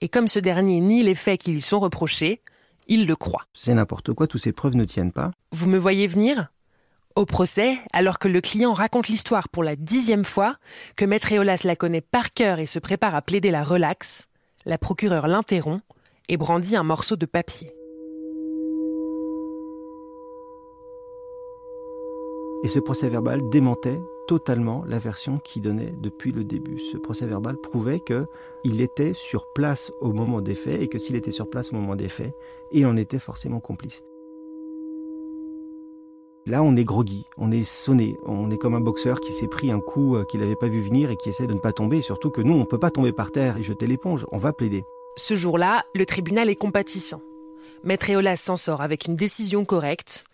et 0.00 0.08
comme 0.08 0.28
ce 0.28 0.38
dernier 0.38 0.80
nie 0.80 1.02
les 1.02 1.14
faits 1.14 1.40
qui 1.40 1.50
lui 1.50 1.62
sont 1.62 1.80
reprochés, 1.80 2.40
il 2.86 3.06
le 3.06 3.16
croit. 3.16 3.46
C'est 3.52 3.74
n'importe 3.74 4.12
quoi, 4.12 4.26
toutes 4.26 4.40
ces 4.40 4.52
preuves 4.52 4.76
ne 4.76 4.84
tiennent 4.84 5.12
pas. 5.12 5.32
Vous 5.52 5.68
me 5.68 5.78
voyez 5.78 6.06
venir 6.06 6.48
Au 7.16 7.26
procès, 7.26 7.78
alors 7.92 8.18
que 8.18 8.28
le 8.28 8.40
client 8.40 8.72
raconte 8.72 9.08
l'histoire 9.08 9.48
pour 9.48 9.62
la 9.62 9.76
dixième 9.76 10.24
fois, 10.24 10.56
que 10.96 11.04
Maître 11.04 11.32
Eolas 11.32 11.62
la 11.64 11.76
connaît 11.76 12.00
par 12.00 12.32
cœur 12.32 12.58
et 12.58 12.66
se 12.66 12.78
prépare 12.78 13.14
à 13.14 13.22
plaider 13.22 13.50
la 13.50 13.64
relaxe, 13.64 14.28
la 14.64 14.78
procureure 14.78 15.28
l'interrompt 15.28 15.82
et 16.28 16.36
brandit 16.36 16.76
un 16.76 16.82
morceau 16.82 17.16
de 17.16 17.26
papier. 17.26 17.72
Et 22.64 22.68
ce 22.68 22.80
procès 22.80 23.08
verbal 23.08 23.40
démentait 23.50 23.98
totalement 24.28 24.84
la 24.86 24.98
version 24.98 25.38
qu'il 25.38 25.62
donnait 25.62 25.94
depuis 25.98 26.32
le 26.32 26.44
début. 26.44 26.78
Ce 26.78 26.98
procès 26.98 27.26
verbal 27.26 27.56
prouvait 27.56 28.00
qu'il 28.00 28.80
était 28.80 29.14
sur 29.14 29.50
place 29.54 29.90
au 30.02 30.12
moment 30.12 30.42
des 30.42 30.54
faits 30.54 30.80
et 30.82 30.88
que 30.88 30.98
s'il 30.98 31.16
était 31.16 31.30
sur 31.30 31.48
place 31.48 31.72
au 31.72 31.76
moment 31.76 31.96
des 31.96 32.10
faits, 32.10 32.34
il 32.70 32.86
en 32.86 32.96
était 32.96 33.18
forcément 33.18 33.58
complice. 33.58 34.02
Là, 36.46 36.62
on 36.62 36.76
est 36.76 36.84
groggy, 36.84 37.24
on 37.38 37.50
est 37.50 37.64
sonné, 37.64 38.16
on 38.24 38.50
est 38.50 38.58
comme 38.58 38.74
un 38.74 38.80
boxeur 38.80 39.20
qui 39.20 39.32
s'est 39.32 39.48
pris 39.48 39.70
un 39.70 39.80
coup 39.80 40.16
euh, 40.16 40.24
qu'il 40.24 40.40
n'avait 40.40 40.56
pas 40.56 40.68
vu 40.68 40.80
venir 40.80 41.10
et 41.10 41.16
qui 41.16 41.30
essaie 41.30 41.46
de 41.46 41.54
ne 41.54 41.58
pas 41.58 41.72
tomber. 41.72 42.00
surtout 42.00 42.30
que 42.30 42.40
nous, 42.40 42.54
on 42.54 42.60
ne 42.60 42.64
peut 42.64 42.78
pas 42.78 42.90
tomber 42.90 43.12
par 43.12 43.32
terre 43.32 43.56
et 43.56 43.62
jeter 43.62 43.86
l'éponge, 43.86 44.26
on 44.30 44.38
va 44.38 44.52
plaider. 44.52 44.84
Ce 45.16 45.36
jour-là, 45.36 45.84
le 45.94 46.06
tribunal 46.06 46.48
est 46.48 46.56
compatissant. 46.56 47.20
Maître 47.82 48.10
Eolas 48.10 48.36
s'en 48.36 48.56
sort 48.56 48.82
avec 48.82 49.06
une 49.06 49.16
décision 49.16 49.64
correcte 49.64 50.24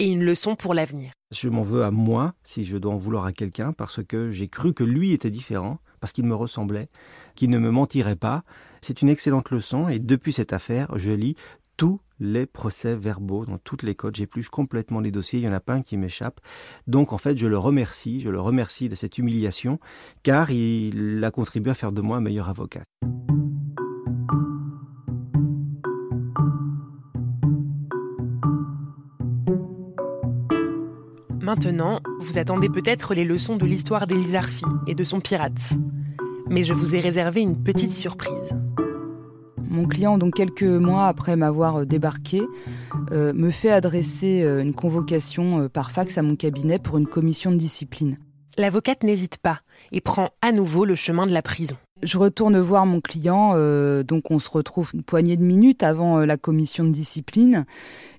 et 0.00 0.08
une 0.08 0.24
leçon 0.24 0.56
pour 0.56 0.74
l'avenir. 0.74 1.12
Je 1.30 1.48
m'en 1.48 1.62
veux 1.62 1.84
à 1.84 1.92
moi 1.92 2.34
si 2.42 2.64
je 2.64 2.76
dois 2.76 2.94
en 2.94 2.96
vouloir 2.96 3.26
à 3.26 3.32
quelqu'un 3.32 3.72
parce 3.72 4.02
que 4.02 4.30
j'ai 4.30 4.48
cru 4.48 4.74
que 4.74 4.82
lui 4.82 5.12
était 5.12 5.30
différent, 5.30 5.78
parce 6.00 6.12
qu'il 6.12 6.24
me 6.24 6.34
ressemblait, 6.34 6.88
qu'il 7.36 7.50
ne 7.50 7.58
me 7.58 7.70
mentirait 7.70 8.16
pas. 8.16 8.42
C'est 8.80 9.02
une 9.02 9.10
excellente 9.10 9.50
leçon 9.50 9.88
et 9.88 9.98
depuis 9.98 10.32
cette 10.32 10.52
affaire, 10.52 10.88
je 10.96 11.12
lis 11.12 11.36
tous 11.76 12.00
les 12.18 12.46
procès 12.46 12.94
verbaux 12.94 13.44
dans 13.44 13.58
toutes 13.58 13.82
les 13.82 13.94
codes. 13.94 14.16
J'épluche 14.16 14.48
complètement 14.48 15.00
les 15.00 15.10
dossiers, 15.10 15.38
il 15.38 15.44
y 15.44 15.48
en 15.48 15.52
a 15.52 15.60
pas 15.60 15.74
un 15.74 15.82
qui 15.82 15.98
m'échappe. 15.98 16.40
Donc 16.86 17.12
en 17.12 17.18
fait, 17.18 17.36
je 17.36 17.46
le 17.46 17.58
remercie, 17.58 18.20
je 18.20 18.30
le 18.30 18.40
remercie 18.40 18.88
de 18.88 18.94
cette 18.94 19.18
humiliation 19.18 19.78
car 20.22 20.50
il 20.50 21.22
a 21.22 21.30
contribué 21.30 21.70
à 21.70 21.74
faire 21.74 21.92
de 21.92 22.00
moi 22.00 22.16
un 22.16 22.22
meilleur 22.22 22.48
avocat. 22.48 22.82
Maintenant, 31.50 31.98
vous 32.20 32.38
attendez 32.38 32.68
peut-être 32.68 33.12
les 33.12 33.24
leçons 33.24 33.56
de 33.56 33.66
l'histoire 33.66 34.06
d'Elisarfi 34.06 34.64
et 34.86 34.94
de 34.94 35.02
son 35.02 35.18
pirate. 35.18 35.72
Mais 36.48 36.62
je 36.62 36.72
vous 36.72 36.94
ai 36.94 37.00
réservé 37.00 37.40
une 37.40 37.60
petite 37.60 37.90
surprise. 37.90 38.54
Mon 39.58 39.88
client, 39.88 40.16
donc 40.16 40.34
quelques 40.34 40.62
mois 40.62 41.08
après 41.08 41.34
m'avoir 41.34 41.86
débarqué, 41.86 42.40
euh, 43.10 43.32
me 43.32 43.50
fait 43.50 43.72
adresser 43.72 44.44
euh, 44.44 44.62
une 44.62 44.74
convocation 44.74 45.62
euh, 45.62 45.68
par 45.68 45.90
fax 45.90 46.18
à 46.18 46.22
mon 46.22 46.36
cabinet 46.36 46.78
pour 46.78 46.98
une 46.98 47.08
commission 47.08 47.50
de 47.50 47.56
discipline. 47.56 48.16
L'avocate 48.56 49.02
n'hésite 49.02 49.38
pas 49.38 49.58
et 49.90 50.00
prend 50.00 50.30
à 50.42 50.52
nouveau 50.52 50.84
le 50.84 50.94
chemin 50.94 51.26
de 51.26 51.32
la 51.32 51.42
prison. 51.42 51.76
Je 52.02 52.16
retourne 52.16 52.58
voir 52.58 52.86
mon 52.86 53.00
client, 53.00 53.52
euh, 53.54 54.02
donc 54.02 54.30
on 54.30 54.38
se 54.38 54.48
retrouve 54.48 54.90
une 54.94 55.02
poignée 55.02 55.36
de 55.36 55.42
minutes 55.42 55.82
avant 55.82 56.18
euh, 56.18 56.24
la 56.24 56.38
commission 56.38 56.84
de 56.84 56.90
discipline. 56.90 57.66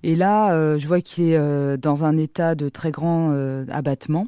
Et 0.04 0.16
là, 0.16 0.54
euh, 0.54 0.78
je 0.78 0.88
vois 0.88 1.02
qu'il 1.02 1.24
est 1.24 1.78
dans 1.78 2.04
un 2.04 2.18
état 2.18 2.54
de 2.54 2.70
très 2.70 2.92
grand 2.92 3.32
abattement, 3.70 4.28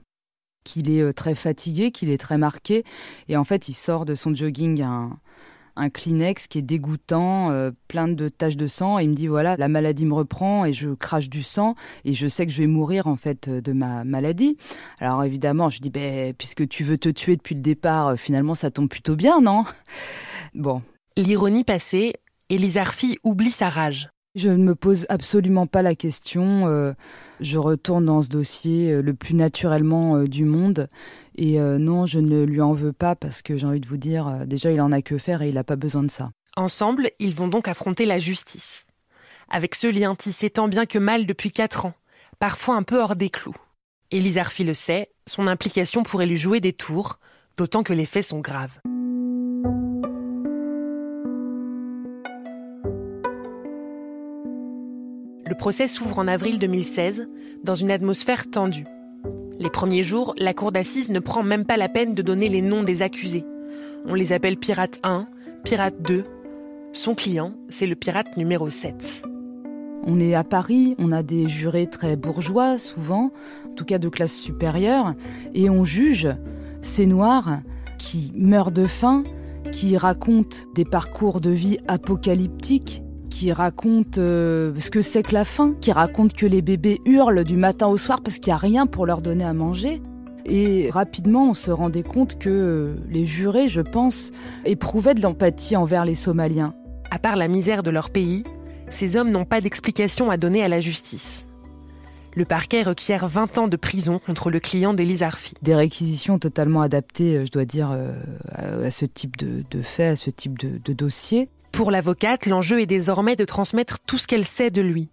qu'il 0.64 0.90
est 0.90 1.14
très 1.14 1.36
fatigué, 1.36 1.92
qu'il 1.92 2.10
est 2.10 2.18
très 2.18 2.38
marqué. 2.38 2.84
Et 3.30 3.38
en 3.38 3.44
fait, 3.44 3.68
il 3.70 3.74
sort 3.74 4.06
de 4.06 4.16
son 4.16 4.34
jogging 4.34 4.82
un, 4.82 5.20
un 5.76 5.90
Kleenex 5.90 6.48
qui 6.48 6.60
est 6.60 6.64
dégoûtant, 6.64 7.52
euh, 7.52 7.72
plein 7.88 8.08
de 8.08 8.30
taches 8.30 8.58
de 8.58 8.68
sang, 8.68 9.00
et 9.00 9.04
il 9.04 9.10
me 9.10 9.16
dit 9.16 9.28
voilà, 9.28 9.56
la 9.58 9.68
maladie 9.68 10.06
me 10.06 10.14
reprend 10.14 10.66
et 10.66 10.74
je 10.74 10.90
crache 10.90 11.30
du 11.30 11.44
sang 11.44 11.76
et 12.06 12.14
je 12.14 12.28
sais 12.28 12.46
que 12.46 12.52
je 12.52 12.60
vais 12.60 12.68
mourir 12.68 13.08
en 13.08 13.16
fait 13.16 13.50
de 13.50 13.74
ma 13.74 14.04
maladie. 14.04 14.58
Alors 15.00 15.24
évidemment, 15.24 15.70
je 15.70 15.80
dis 15.80 15.90
ben 15.90 16.34
puisque 16.34 16.68
tu 16.68 16.84
veux 16.84 16.98
te 16.98 17.10
tuer 17.10 17.36
depuis 17.36 17.56
le 17.56 17.62
départ, 17.62 18.10
euh, 18.10 18.16
finalement 18.16 18.56
ça 18.56 18.72
tombe 18.72 18.90
plutôt 18.90 19.16
bien, 19.16 19.42
non? 19.42 19.66
Bon. 20.54 20.82
L'ironie 21.18 21.64
passée, 21.64 22.14
Elisa 22.50 22.82
Arfi 22.82 23.18
oublie 23.24 23.52
sa 23.52 23.70
rage. 23.70 24.10
Je 24.36 24.50
ne 24.50 24.64
me 24.64 24.74
pose 24.74 25.06
absolument 25.10 25.68
pas 25.68 25.84
la 25.84 25.94
question. 25.94 26.68
Euh, 26.68 26.94
je 27.40 27.60
retourne 27.60 28.06
dans 28.06 28.24
ce 28.24 28.30
dossier 28.30 28.92
euh, 28.92 29.02
le 29.02 29.14
plus 29.14 29.36
naturellement 29.36 30.16
euh, 30.16 30.28
du 30.28 30.44
monde. 30.44 30.90
Et 31.36 31.58
non, 31.58 32.06
je 32.06 32.20
ne 32.20 32.44
lui 32.44 32.62
en 32.62 32.74
veux 32.74 32.94
pas 32.94 33.16
parce 33.16 33.42
que 33.42 33.58
j'ai 33.58 33.66
envie 33.66 33.80
de 33.80 33.88
vous 33.88 33.98
dire, 33.98 34.46
déjà, 34.46 34.72
il 34.72 34.80
en 34.80 34.92
a 34.92 35.02
que 35.02 35.18
faire 35.18 35.42
et 35.42 35.50
il 35.50 35.56
n'a 35.56 35.64
pas 35.64 35.76
besoin 35.76 36.04
de 36.04 36.12
ça. 36.12 36.30
Ensemble, 36.56 37.10
ils 37.18 37.34
vont 37.34 37.48
donc 37.48 37.68
affronter 37.68 38.06
la 38.06 38.20
justice. 38.20 38.86
Avec 39.50 39.74
ce 39.74 39.88
lien 39.88 40.14
tissé 40.14 40.52
tant 40.52 40.68
bien 40.68 40.86
que 40.86 41.00
mal 41.00 41.26
depuis 41.26 41.52
quatre 41.52 41.88
ans, 41.88 41.96
parfois 42.38 42.76
un 42.76 42.84
peu 42.84 43.02
hors 43.02 43.16
des 43.16 43.32
clous. 43.32 43.56
Arfi 44.36 44.64
le 44.64 44.76
sait, 44.76 45.10
son 45.28 45.48
implication 45.48 46.04
pourrait 46.04 46.28
lui 46.28 46.38
jouer 46.38 46.60
des 46.60 46.74
tours, 46.74 47.18
d'autant 47.58 47.82
que 47.82 47.94
les 47.94 48.06
faits 48.06 48.26
sont 48.26 48.42
graves. 48.42 48.78
Le 55.54 55.58
procès 55.58 55.88
s'ouvre 55.88 56.18
en 56.18 56.28
avril 56.28 56.58
2016, 56.58 57.30
dans 57.64 57.76
une 57.76 57.92
atmosphère 57.92 58.50
tendue. 58.50 58.88
Les 59.60 59.70
premiers 59.70 60.02
jours, 60.02 60.34
la 60.40 60.56
cour 60.56 60.72
d'assises 60.72 61.12
ne 61.12 61.20
prend 61.20 61.44
même 61.44 61.64
pas 61.64 61.78
la 61.78 61.90
peine 61.90 62.16
de 62.16 62.24
donner 62.24 62.50
les 62.50 62.64
noms 62.64 62.82
des 62.82 63.04
accusés. 63.04 63.46
On 64.04 64.16
les 64.16 64.34
appelle 64.34 64.58
Pirate 64.58 65.00
1, 65.04 65.28
Pirate 65.64 66.02
2. 66.02 66.26
Son 66.92 67.14
client, 67.14 67.54
c'est 67.70 67.86
le 67.86 67.94
pirate 67.94 68.36
numéro 68.36 68.72
7. 68.72 69.22
On 70.08 70.20
est 70.20 70.34
à 70.34 70.44
Paris, 70.44 70.96
on 70.98 71.12
a 71.12 71.22
des 71.22 71.48
jurés 71.48 71.86
très 71.86 72.16
bourgeois, 72.16 72.80
souvent, 72.80 73.32
en 73.70 73.76
tout 73.76 73.86
cas 73.86 74.00
de 74.00 74.10
classe 74.10 74.36
supérieure, 74.36 75.14
et 75.54 75.70
on 75.70 75.86
juge 75.86 76.30
ces 76.82 77.06
noirs 77.06 77.60
qui 78.00 78.32
meurent 78.34 78.72
de 78.72 78.88
faim, 78.88 79.24
qui 79.72 79.98
racontent 79.98 80.58
des 80.74 80.84
parcours 80.84 81.42
de 81.42 81.52
vie 81.52 81.78
apocalyptiques, 81.88 83.03
qui 83.34 83.52
raconte 83.52 84.20
euh, 84.20 84.74
ce 84.78 84.92
que 84.92 85.02
c'est 85.02 85.24
que 85.24 85.34
la 85.34 85.44
faim, 85.44 85.74
qui 85.82 85.92
raconte 85.92 86.34
que 86.34 86.46
les 86.46 86.62
bébés 86.62 87.02
hurlent 87.04 87.44
du 87.44 87.58
matin 87.58 87.88
au 87.88 87.98
soir 87.98 88.22
parce 88.24 88.38
qu'il 88.38 88.52
n'y 88.52 88.54
a 88.54 88.58
rien 88.58 88.86
pour 88.86 89.08
leur 89.08 89.24
donner 89.24 89.44
à 89.44 89.54
manger. 89.54 90.04
Et 90.46 90.90
rapidement, 90.92 91.50
on 91.50 91.54
se 91.56 91.72
rendait 91.72 92.04
compte 92.04 92.38
que 92.38 92.96
les 93.10 93.26
jurés, 93.26 93.70
je 93.70 93.82
pense, 93.82 94.32
éprouvaient 94.66 95.16
de 95.16 95.22
l'empathie 95.22 95.76
envers 95.76 96.06
les 96.06 96.14
Somaliens. 96.14 96.76
À 97.10 97.18
part 97.18 97.36
la 97.36 97.48
misère 97.48 97.82
de 97.82 97.90
leur 97.90 98.12
pays, 98.12 98.44
ces 98.90 99.18
hommes 99.18 99.32
n'ont 99.32 99.46
pas 99.46 99.62
d'explication 99.62 100.30
à 100.30 100.38
donner 100.38 100.64
à 100.64 100.68
la 100.68 100.80
justice. 100.80 101.48
Le 102.36 102.46
parquet 102.46 102.84
requiert 102.84 103.28
20 103.28 103.58
ans 103.58 103.68
de 103.68 103.78
prison 103.78 104.20
contre 104.24 104.52
le 104.52 104.60
client 104.60 104.94
d'Elise 104.94 105.24
Arfi. 105.24 105.56
Des 105.64 105.76
réquisitions 105.76 106.38
totalement 106.38 106.82
adaptées, 106.82 107.38
euh, 107.38 107.46
je 107.46 107.52
dois 107.52 107.66
dire, 107.66 107.90
euh, 107.92 108.86
à 108.86 108.92
ce 108.92 109.06
type 109.06 109.38
de, 109.38 109.64
de 109.72 109.82
fait, 109.82 110.08
à 110.08 110.16
ce 110.16 110.30
type 110.30 110.60
de, 110.60 110.80
de 110.84 110.94
dossier. 110.94 111.50
Pour 111.74 111.90
l'avocate, 111.90 112.46
l'enjeu 112.46 112.82
est 112.82 112.86
désormais 112.86 113.36
de 113.36 113.46
transmettre 113.46 113.98
tout 114.00 114.20
ce 114.20 114.28
qu'elle 114.28 114.46
sait 114.46 114.70
de 114.70 114.82
lui. 114.82 115.10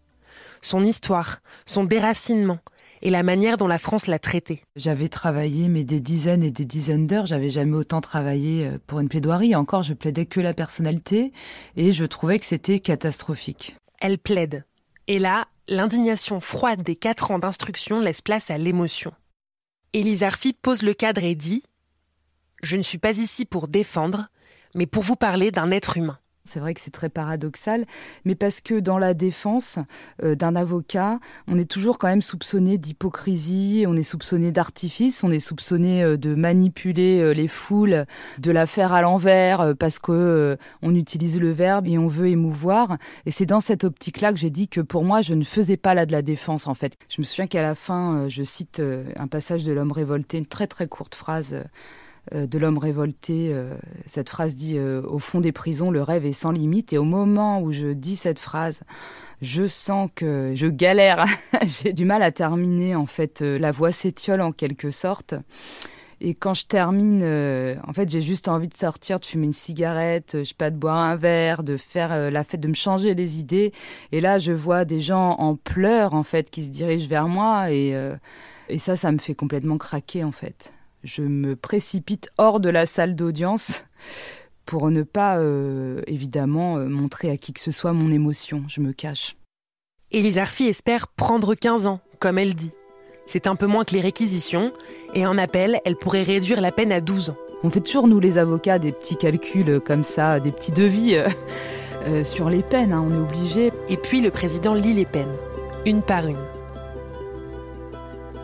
Son 0.60 0.84
histoire, 0.84 1.40
son 1.64 1.84
déracinement 1.84 2.58
et 3.00 3.08
la 3.08 3.22
manière 3.22 3.56
dont 3.56 3.66
la 3.66 3.78
France 3.78 4.06
l'a 4.06 4.18
traité. 4.18 4.62
J'avais 4.76 5.08
travaillé 5.08 5.68
mais 5.68 5.84
des 5.84 6.00
dizaines 6.00 6.42
et 6.42 6.50
des 6.50 6.66
dizaines 6.66 7.06
d'heures, 7.06 7.24
j'avais 7.24 7.48
jamais 7.48 7.78
autant 7.78 8.02
travaillé 8.02 8.66
euh, 8.66 8.78
pour 8.86 9.00
une 9.00 9.08
plaidoirie. 9.08 9.56
Encore, 9.56 9.82
je 9.82 9.94
plaidais 9.94 10.26
que 10.26 10.38
la 10.38 10.52
personnalité 10.52 11.32
et 11.76 11.94
je 11.94 12.04
trouvais 12.04 12.38
que 12.38 12.44
c'était 12.44 12.78
catastrophique. 12.78 13.74
Elle 13.98 14.18
plaide. 14.18 14.66
Et 15.06 15.18
là, 15.18 15.48
l'indignation 15.66 16.40
froide 16.40 16.82
des 16.82 16.94
quatre 16.94 17.30
ans 17.30 17.38
d'instruction 17.38 18.00
laisse 18.00 18.20
place 18.20 18.50
à 18.50 18.58
l'émotion. 18.58 19.12
Élise 19.94 20.22
Arfi 20.22 20.52
pose 20.52 20.82
le 20.82 20.92
cadre 20.92 21.24
et 21.24 21.34
dit 21.34 21.62
Je 22.62 22.76
ne 22.76 22.82
suis 22.82 22.98
pas 22.98 23.16
ici 23.16 23.46
pour 23.46 23.66
défendre, 23.66 24.28
mais 24.74 24.84
pour 24.84 25.02
vous 25.02 25.16
parler 25.16 25.52
d'un 25.52 25.70
être 25.70 25.96
humain 25.96 26.18
C'est 26.44 26.58
vrai 26.58 26.72
que 26.72 26.80
c'est 26.80 26.90
très 26.90 27.10
paradoxal, 27.10 27.84
mais 28.24 28.34
parce 28.34 28.62
que 28.62 28.80
dans 28.80 28.96
la 28.96 29.12
défense 29.12 29.78
euh, 30.22 30.34
d'un 30.34 30.56
avocat, 30.56 31.20
on 31.46 31.58
est 31.58 31.70
toujours 31.70 31.98
quand 31.98 32.08
même 32.08 32.22
soupçonné 32.22 32.78
d'hypocrisie, 32.78 33.84
on 33.86 33.94
est 33.94 34.02
soupçonné 34.02 34.50
d'artifice, 34.50 35.22
on 35.22 35.30
est 35.30 35.38
soupçonné 35.38 36.02
euh, 36.02 36.16
de 36.16 36.34
manipuler 36.34 37.20
euh, 37.20 37.32
les 37.32 37.46
foules, 37.46 38.06
de 38.38 38.50
la 38.50 38.64
faire 38.64 38.94
à 38.94 39.02
l'envers 39.02 39.74
parce 39.78 39.98
que 39.98 40.56
on 40.80 40.94
utilise 40.94 41.38
le 41.38 41.50
verbe 41.50 41.86
et 41.86 41.98
on 41.98 42.08
veut 42.08 42.28
émouvoir. 42.28 42.96
Et 43.26 43.30
c'est 43.30 43.46
dans 43.46 43.60
cette 43.60 43.84
optique-là 43.84 44.32
que 44.32 44.38
j'ai 44.38 44.50
dit 44.50 44.66
que 44.66 44.80
pour 44.80 45.04
moi, 45.04 45.20
je 45.20 45.34
ne 45.34 45.44
faisais 45.44 45.76
pas 45.76 45.92
là 45.92 46.06
de 46.06 46.12
la 46.12 46.22
défense 46.22 46.66
en 46.66 46.74
fait. 46.74 46.94
Je 47.10 47.20
me 47.20 47.26
souviens 47.26 47.48
qu'à 47.48 47.62
la 47.62 47.74
fin, 47.74 48.28
je 48.28 48.42
cite 48.42 48.82
un 49.16 49.28
passage 49.28 49.64
de 49.64 49.72
l'homme 49.72 49.92
révolté, 49.92 50.38
une 50.38 50.46
très 50.46 50.66
très 50.66 50.88
courte 50.88 51.14
phrase 51.14 51.64
de 52.32 52.58
l'homme 52.58 52.78
révolté. 52.78 53.50
Euh, 53.52 53.74
cette 54.06 54.28
phrase 54.28 54.54
dit 54.54 54.76
euh, 54.78 55.02
Au 55.02 55.18
fond 55.18 55.40
des 55.40 55.52
prisons, 55.52 55.90
le 55.90 56.02
rêve 56.02 56.26
est 56.26 56.32
sans 56.32 56.52
limite. 56.52 56.92
Et 56.92 56.98
au 56.98 57.04
moment 57.04 57.60
où 57.60 57.72
je 57.72 57.92
dis 57.92 58.16
cette 58.16 58.38
phrase, 58.38 58.82
je 59.42 59.66
sens 59.66 60.10
que 60.14 60.52
je 60.54 60.66
galère. 60.66 61.24
J'ai 61.82 61.92
du 61.92 62.04
mal 62.04 62.22
à 62.22 62.30
terminer. 62.30 62.94
En 62.94 63.06
fait, 63.06 63.40
la 63.40 63.70
voix 63.70 63.92
s'étiole 63.92 64.40
en 64.40 64.52
quelque 64.52 64.90
sorte. 64.90 65.34
Et 66.22 66.34
quand 66.34 66.52
je 66.52 66.66
termine, 66.66 67.24
en 67.24 67.92
fait, 67.94 68.10
j'ai 68.10 68.20
juste 68.20 68.48
envie 68.48 68.68
de 68.68 68.76
sortir, 68.76 69.20
de 69.20 69.24
fumer 69.24 69.46
une 69.46 69.54
cigarette, 69.54 70.36
je 70.40 70.44
sais 70.44 70.54
pas, 70.54 70.70
de 70.70 70.76
boire 70.76 70.98
un 70.98 71.16
verre, 71.16 71.62
de 71.62 71.78
faire 71.78 72.30
la 72.30 72.44
fête, 72.44 72.60
de 72.60 72.68
me 72.68 72.74
changer 72.74 73.14
les 73.14 73.40
idées. 73.40 73.72
Et 74.12 74.20
là, 74.20 74.38
je 74.38 74.52
vois 74.52 74.84
des 74.84 75.00
gens 75.00 75.30
en 75.38 75.56
pleurs, 75.56 76.12
en 76.12 76.22
fait, 76.22 76.50
qui 76.50 76.62
se 76.62 76.68
dirigent 76.68 77.08
vers 77.08 77.26
moi. 77.26 77.72
Et, 77.72 77.96
et 78.68 78.76
ça, 78.76 78.96
ça 78.96 79.10
me 79.12 79.18
fait 79.18 79.34
complètement 79.34 79.78
craquer, 79.78 80.22
en 80.22 80.32
fait 80.32 80.74
je 81.02 81.22
me 81.22 81.56
précipite 81.56 82.30
hors 82.38 82.60
de 82.60 82.68
la 82.68 82.86
salle 82.86 83.16
d'audience 83.16 83.84
pour 84.66 84.90
ne 84.90 85.02
pas, 85.02 85.38
euh, 85.38 86.02
évidemment, 86.06 86.76
euh, 86.76 86.86
montrer 86.86 87.30
à 87.30 87.36
qui 87.36 87.52
que 87.52 87.60
ce 87.60 87.72
soit 87.72 87.92
mon 87.92 88.12
émotion. 88.12 88.64
Je 88.68 88.80
me 88.80 88.92
cache. 88.92 89.36
Élise 90.12 90.38
Arfi 90.38 90.66
espère 90.66 91.08
prendre 91.08 91.54
15 91.54 91.86
ans, 91.86 92.00
comme 92.18 92.38
elle 92.38 92.54
dit. 92.54 92.72
C'est 93.26 93.46
un 93.46 93.56
peu 93.56 93.66
moins 93.66 93.84
que 93.84 93.94
les 93.94 94.00
réquisitions, 94.00 94.72
et 95.14 95.26
en 95.26 95.38
appel, 95.38 95.80
elle 95.84 95.96
pourrait 95.96 96.22
réduire 96.22 96.60
la 96.60 96.72
peine 96.72 96.92
à 96.92 97.00
12 97.00 97.30
ans. 97.30 97.36
On 97.62 97.70
fait 97.70 97.80
toujours, 97.80 98.08
nous 98.08 98.20
les 98.20 98.38
avocats, 98.38 98.78
des 98.78 98.92
petits 98.92 99.16
calculs 99.16 99.80
comme 99.80 100.04
ça, 100.04 100.40
des 100.40 100.52
petits 100.52 100.72
devis 100.72 101.16
euh, 102.06 102.24
sur 102.24 102.48
les 102.48 102.62
peines, 102.62 102.92
hein, 102.92 103.04
on 103.06 103.12
est 103.12 103.18
obligé. 103.18 103.72
Et 103.88 103.96
puis 103.96 104.20
le 104.20 104.30
président 104.30 104.74
lit 104.74 104.94
les 104.94 105.04
peines, 105.04 105.36
une 105.84 106.02
par 106.02 106.26
une. 106.26 106.38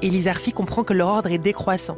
Élise 0.02 0.28
Arfi 0.28 0.52
comprend 0.52 0.84
que 0.84 0.92
leur 0.92 1.08
ordre 1.08 1.32
est 1.32 1.38
décroissant. 1.38 1.96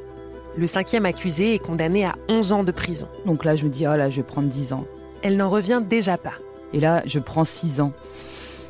Le 0.59 0.67
cinquième 0.67 1.07
accusé 1.07 1.55
est 1.55 1.61
condamné 1.61 2.05
à 2.05 2.17
11 2.29 2.53
ans 2.53 2.65
de 2.65 2.73
prison. 2.73 3.07
Donc 3.25 3.45
là, 3.45 3.55
je 3.55 3.63
me 3.63 3.69
dis, 3.69 3.87
oh 3.87 3.95
là, 3.95 4.11
je 4.11 4.17
vais 4.17 4.25
prendre 4.25 4.49
10 4.49 4.73
ans. 4.73 4.87
Elle 5.23 5.37
n'en 5.37 5.49
revient 5.49 5.81
déjà 5.89 6.19
pas. 6.19 6.33
Et 6.73 6.81
là, 6.81 7.01
je 7.07 7.21
prends 7.21 7.45
6 7.45 7.81
ans. 7.81 7.93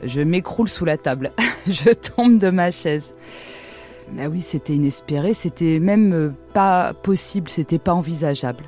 Je 0.03 0.20
m'écroule 0.20 0.68
sous 0.68 0.85
la 0.85 0.98
table. 0.98 1.33
je 1.66 1.88
tombe 1.88 2.37
de 2.37 2.51
ma 2.51 2.70
chaise. 2.70 3.14
Ah 4.18 4.29
oui, 4.29 4.42
c'était 4.42 4.74
inespéré, 4.74 5.33
c'était 5.33 5.79
même 5.79 6.12
euh, 6.12 6.31
pas 6.53 6.92
possible, 6.92 7.48
c'était 7.48 7.79
pas 7.79 7.94
envisageable. 7.94 8.64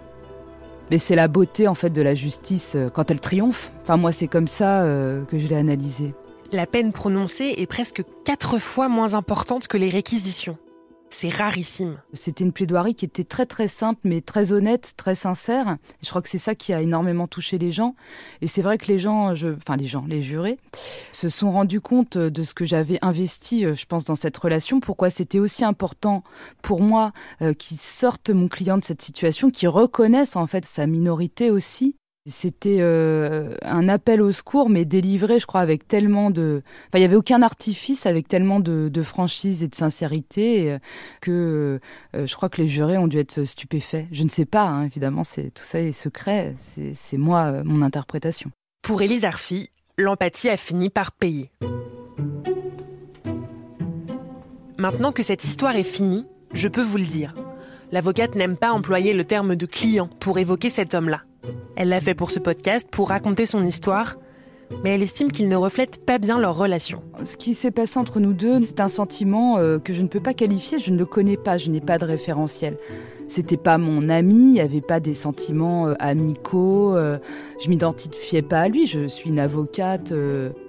Mais 0.91 0.97
c'est 0.97 1.15
la 1.15 1.29
beauté 1.29 1.69
en 1.69 1.75
fait 1.75 1.91
de 1.91 2.01
la 2.01 2.15
justice 2.15 2.73
euh, 2.75 2.89
quand 2.89 3.11
elle 3.11 3.21
triomphe. 3.21 3.71
Enfin 3.83 3.99
moi 3.99 4.13
c'est 4.13 4.29
comme 4.29 4.49
ça 4.49 4.83
euh, 4.83 5.25
que 5.27 5.39
je 5.39 5.47
l'ai 5.47 5.57
analysé. 5.57 6.15
La 6.53 6.67
peine 6.67 6.93
prononcée 6.93 7.55
est 7.59 7.67
presque 7.67 8.03
quatre 8.25 8.59
fois 8.59 8.89
moins 8.89 9.13
importante 9.13 9.69
que 9.69 9.77
les 9.77 9.89
réquisitions. 9.89 10.59
C'est 11.13 11.29
rarissime. 11.29 11.99
C'était 12.13 12.45
une 12.45 12.53
plaidoirie 12.53 12.95
qui 12.95 13.05
était 13.05 13.25
très 13.25 13.45
très 13.45 13.67
simple, 13.67 14.01
mais 14.05 14.21
très 14.21 14.53
honnête, 14.53 14.95
très 14.97 15.17
sincère. 15.17 15.77
je 16.03 16.09
crois 16.09 16.23
que 16.23 16.29
c'est 16.29 16.39
ça 16.39 16.55
qui 16.55 16.73
a 16.73 16.81
énormément 16.81 17.27
touché 17.27 17.59
les 17.59 17.73
gens. 17.73 17.97
Et 18.41 18.47
c'est 18.47 18.63
vrai 18.63 18.79
que 18.79 18.87
les 18.87 19.01
gens, 19.01 19.35
je, 19.35 19.49
enfin 19.49 19.77
les 19.77 19.89
gens, 19.89 20.05
les 20.07 20.23
jurés, 20.23 20.59
se 21.11 21.29
sont 21.29 21.51
rendus 21.51 21.81
compte 21.81 22.17
de 22.17 22.43
ce 22.45 22.55
que 22.55 22.65
j'avais 22.65 22.99
investi, 23.03 23.65
euh, 23.65 23.75
je 23.75 23.87
pense, 23.87 24.05
dans 24.05 24.15
cette 24.15 24.37
relation. 24.37 24.79
Pourquoi 24.79 25.11
c'était 25.11 25.41
aussi 25.41 25.65
important 25.65 26.23
pour 26.63 26.81
moi 26.81 27.13
euh, 27.43 27.55
qu'ils 27.55 27.81
sortent 27.81 28.31
mon 28.31 28.47
client 28.47 28.79
de 28.79 28.85
cette 28.85 29.03
situation, 29.03 29.51
qu'ils 29.51 29.69
reconnaissent 29.69 30.37
en 30.37 30.47
fait 30.47 30.65
sa 30.65 30.87
minorité 30.87 31.51
aussi, 31.51 31.97
c'était 32.27 32.79
euh, 32.81 33.55
un 33.63 33.89
appel 33.89 34.21
au 34.21 34.31
secours, 34.31 34.69
mais 34.69 34.85
délivré, 34.85 35.39
je 35.39 35.47
crois, 35.47 35.63
avec 35.63 35.89
tellement 35.89 36.31
de... 36.31 36.63
Enfin, 36.89 36.99
il 36.99 37.01
n'y 37.01 37.05
avait 37.05 37.17
aucun 37.17 37.41
artifice, 37.41 38.05
avec 38.05 38.29
tellement 38.29 38.61
de, 38.61 39.03
franchise 39.03 39.63
et 39.63 39.69
de 39.69 39.75
sincérité, 39.75 40.73
euh, 40.73 40.79
que 41.23 41.81
euh, 42.15 42.27
je 42.27 42.35
crois 42.35 42.51
que 42.51 42.61
les 42.61 42.69
jurés 42.69 42.99
ont 42.99 43.07
dû 43.07 43.19
être 43.19 43.45
stupéfaits. 43.45 44.07
Je 44.13 44.23
ne 44.23 44.29
sais 44.29 44.45
pas, 44.45 44.65
hein, 44.65 44.85
évidemment, 44.85 45.25
c'est 45.25 45.51
tout 45.51 45.65
ça 45.65 45.81
est 45.81 45.93
secret, 45.93 46.55
c'est 46.57 47.17
moi, 47.17 47.63
mon 47.65 47.81
interprétation. 47.81 48.51
Pour 48.83 49.01
Élise 49.01 49.25
Arfi, 49.25 49.71
l'empathie 49.97 50.51
a 50.51 50.57
fini 50.57 50.91
par 50.91 51.13
payer. 51.13 51.51
Maintenant 54.77 55.13
que 55.13 55.23
cette 55.23 55.45
histoire 55.45 55.77
est 55.77 55.83
finie, 55.83 56.27
je 56.53 56.69
peux 56.69 56.83
vous 56.83 56.97
le 56.99 57.05
dire. 57.05 57.35
L'avocate 57.93 58.35
n'aime 58.35 58.57
pas 58.57 58.73
employer 58.73 59.15
le 59.15 59.25
terme 59.25 59.57
de 59.57 59.67
client 59.67 60.09
pour 60.21 60.39
évoquer 60.39 60.71
cet 60.71 60.95
homme-là. 60.95 61.23
Elle 61.77 61.89
l'a 61.89 62.01
fait 62.01 62.15
pour 62.15 62.31
ce 62.31 62.39
podcast, 62.39 62.89
pour 62.91 63.09
raconter 63.09 63.47
son 63.47 63.65
histoire, 63.65 64.17
mais 64.83 64.95
elle 64.95 65.03
estime 65.03 65.31
qu'il 65.31 65.49
ne 65.49 65.57
reflète 65.57 66.05
pas 66.05 66.19
bien 66.19 66.39
leur 66.39 66.57
relation. 66.57 67.03
Ce 67.25 67.37
qui 67.37 67.55
s'est 67.55 67.71
passé 67.71 67.99
entre 67.99 68.21
nous 68.21 68.33
deux, 68.33 68.59
c'est 68.61 68.81
un 68.81 68.89
sentiment 68.89 69.59
euh, 69.59 69.79
que 69.79 69.93
je 69.93 70.03
ne 70.03 70.09
peux 70.09 70.21
pas 70.21 70.35
qualifier, 70.35 70.79
je 70.79 70.91
ne 70.91 70.99
le 70.99 71.07
connais 71.07 71.37
pas, 71.37 71.59
je 71.59 71.71
n'ai 71.71 71.81
pas 71.81 71.99
de 71.99 72.05
référentiel. 72.05 72.77
C'était 73.29 73.57
pas 73.57 73.79
mon 73.79 74.09
ami, 74.09 74.35
il 74.35 74.53
n'y 74.55 74.61
avait 74.61 74.81
pas 74.81 74.99
des 74.99 75.15
sentiments 75.15 75.87
euh, 75.87 75.95
amicaux, 76.01 76.97
euh, 76.97 77.19
je 77.63 77.69
m'identifiais 77.69 78.43
pas 78.43 78.63
à 78.63 78.69
lui, 78.69 78.87
je 78.87 79.07
suis 79.07 79.31
une 79.31 79.39
avocate 79.39 80.13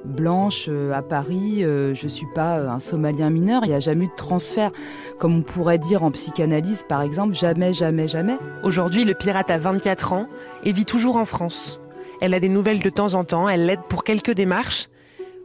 blanche 0.05 0.69
à 0.93 1.01
Paris, 1.01 1.61
je 1.61 2.07
suis 2.07 2.27
pas 2.35 2.57
un 2.57 2.79
somalien 2.79 3.29
mineur, 3.29 3.63
il 3.63 3.69
n'y 3.69 3.73
a 3.73 3.79
jamais 3.79 4.05
eu 4.05 4.09
de 4.09 4.15
transfert, 4.15 4.71
comme 5.17 5.35
on 5.35 5.41
pourrait 5.41 5.79
dire 5.79 6.03
en 6.03 6.11
psychanalyse 6.11 6.83
par 6.87 7.01
exemple, 7.01 7.33
jamais, 7.33 7.73
jamais, 7.73 8.07
jamais. 8.07 8.37
Aujourd'hui, 8.63 9.05
le 9.05 9.13
pirate 9.15 9.49
a 9.49 9.57
24 9.57 10.13
ans 10.13 10.27
et 10.63 10.71
vit 10.71 10.85
toujours 10.85 11.17
en 11.17 11.25
France. 11.25 11.81
Elle 12.21 12.35
a 12.35 12.39
des 12.39 12.49
nouvelles 12.49 12.79
de 12.79 12.89
temps 12.91 13.15
en 13.15 13.23
temps, 13.23 13.49
elle 13.49 13.65
l'aide 13.65 13.81
pour 13.89 14.03
quelques 14.03 14.31
démarches, 14.31 14.89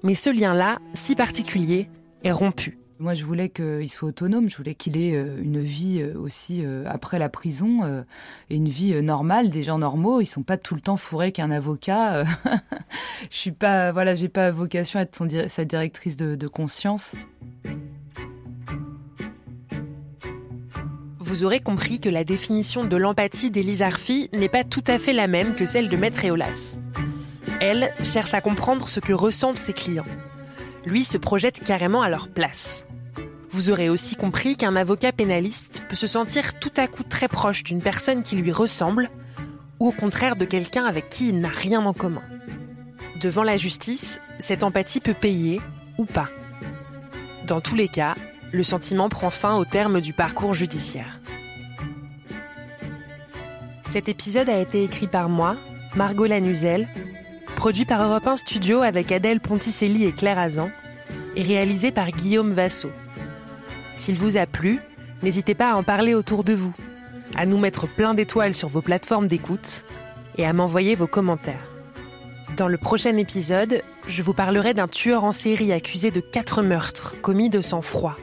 mais 0.02 0.14
ce 0.14 0.28
lien-là, 0.28 0.78
si 0.92 1.14
particulier, 1.14 1.88
est 2.22 2.32
rompu. 2.32 2.78
Moi, 2.98 3.14
je 3.14 3.24
voulais 3.24 3.48
qu'il 3.48 3.90
soit 3.90 4.08
autonome, 4.08 4.48
je 4.50 4.56
voulais 4.58 4.74
qu'il 4.74 4.98
ait 4.98 5.14
euh, 5.14 5.40
une 5.42 5.60
vie 5.60 6.00
euh, 6.00 6.18
aussi 6.18 6.62
euh, 6.64 6.84
après 6.86 7.18
la 7.18 7.30
prison 7.30 8.04
et 8.50 8.56
une 8.56 8.68
vie 8.68 9.02
normale 9.02 9.48
des 9.48 9.62
gens 9.62 9.78
normaux. 9.78 10.20
Ils 10.20 10.26
sont 10.26 10.42
pas 10.42 10.58
tout 10.58 10.74
le 10.74 10.82
temps 10.82 10.96
fourrés 10.96 11.32
qu'un 11.32 11.50
avocat. 11.50 12.24
je 13.30 13.36
suis 13.36 13.52
pas, 13.52 13.90
voilà, 13.90 14.14
pas 14.32 14.50
vocation 14.50 14.98
à 14.98 15.02
être 15.02 15.48
sa 15.48 15.64
directrice 15.64 16.16
de 16.16 16.46
conscience. 16.46 17.14
Vous 21.26 21.42
aurez 21.42 21.58
compris 21.58 21.98
que 21.98 22.08
la 22.08 22.22
définition 22.22 22.84
de 22.84 22.96
l'empathie 22.96 23.50
d'Élise 23.50 23.82
Arfi 23.82 24.30
n'est 24.32 24.48
pas 24.48 24.62
tout 24.62 24.84
à 24.86 24.96
fait 24.96 25.12
la 25.12 25.26
même 25.26 25.56
que 25.56 25.66
celle 25.66 25.88
de 25.88 25.96
Maître 25.96 26.24
Eolas. 26.24 26.78
Elle 27.60 27.92
cherche 28.04 28.32
à 28.32 28.40
comprendre 28.40 28.88
ce 28.88 29.00
que 29.00 29.12
ressentent 29.12 29.56
ses 29.56 29.72
clients. 29.72 30.06
Lui 30.84 31.02
se 31.02 31.18
projette 31.18 31.64
carrément 31.64 32.00
à 32.02 32.10
leur 32.10 32.28
place. 32.28 32.86
Vous 33.50 33.70
aurez 33.70 33.88
aussi 33.88 34.14
compris 34.14 34.56
qu'un 34.56 34.76
avocat 34.76 35.10
pénaliste 35.10 35.82
peut 35.88 35.96
se 35.96 36.06
sentir 36.06 36.60
tout 36.60 36.72
à 36.76 36.86
coup 36.86 37.02
très 37.02 37.26
proche 37.26 37.64
d'une 37.64 37.82
personne 37.82 38.22
qui 38.22 38.36
lui 38.36 38.52
ressemble, 38.52 39.10
ou 39.80 39.88
au 39.88 39.92
contraire 39.92 40.36
de 40.36 40.44
quelqu'un 40.44 40.84
avec 40.84 41.08
qui 41.08 41.30
il 41.30 41.40
n'a 41.40 41.48
rien 41.48 41.84
en 41.84 41.92
commun. 41.92 42.22
Devant 43.20 43.42
la 43.42 43.56
justice, 43.56 44.20
cette 44.38 44.62
empathie 44.62 45.00
peut 45.00 45.12
payer 45.12 45.60
ou 45.98 46.04
pas. 46.04 46.28
Dans 47.48 47.60
tous 47.60 47.74
les 47.74 47.88
cas, 47.88 48.14
le 48.56 48.64
sentiment 48.64 49.08
prend 49.08 49.30
fin 49.30 49.56
au 49.56 49.64
terme 49.64 50.00
du 50.00 50.12
parcours 50.12 50.54
judiciaire. 50.54 51.20
Cet 53.84 54.08
épisode 54.08 54.48
a 54.48 54.58
été 54.58 54.82
écrit 54.82 55.06
par 55.06 55.28
moi, 55.28 55.56
Margot 55.94 56.26
Lanuzel, 56.26 56.88
produit 57.54 57.84
par 57.84 58.02
Europe 58.02 58.26
1 58.26 58.36
Studio 58.36 58.80
avec 58.80 59.12
Adèle 59.12 59.40
Ponticelli 59.40 60.04
et 60.04 60.12
Claire 60.12 60.38
Azan, 60.38 60.70
et 61.36 61.42
réalisé 61.42 61.92
par 61.92 62.10
Guillaume 62.10 62.52
Vassot. 62.52 62.90
S'il 63.94 64.16
vous 64.16 64.36
a 64.36 64.46
plu, 64.46 64.80
n'hésitez 65.22 65.54
pas 65.54 65.72
à 65.72 65.76
en 65.76 65.82
parler 65.82 66.14
autour 66.14 66.42
de 66.42 66.54
vous, 66.54 66.74
à 67.34 67.46
nous 67.46 67.58
mettre 67.58 67.86
plein 67.86 68.14
d'étoiles 68.14 68.54
sur 68.54 68.68
vos 68.68 68.82
plateformes 68.82 69.26
d'écoute 69.26 69.84
et 70.38 70.46
à 70.46 70.52
m'envoyer 70.52 70.94
vos 70.94 71.06
commentaires. 71.06 71.70
Dans 72.56 72.68
le 72.68 72.78
prochain 72.78 73.16
épisode, 73.16 73.82
je 74.08 74.22
vous 74.22 74.32
parlerai 74.32 74.72
d'un 74.72 74.88
tueur 74.88 75.24
en 75.24 75.32
série 75.32 75.72
accusé 75.72 76.10
de 76.10 76.20
quatre 76.20 76.62
meurtres 76.62 77.20
commis 77.20 77.50
de 77.50 77.60
sang-froid. 77.60 78.16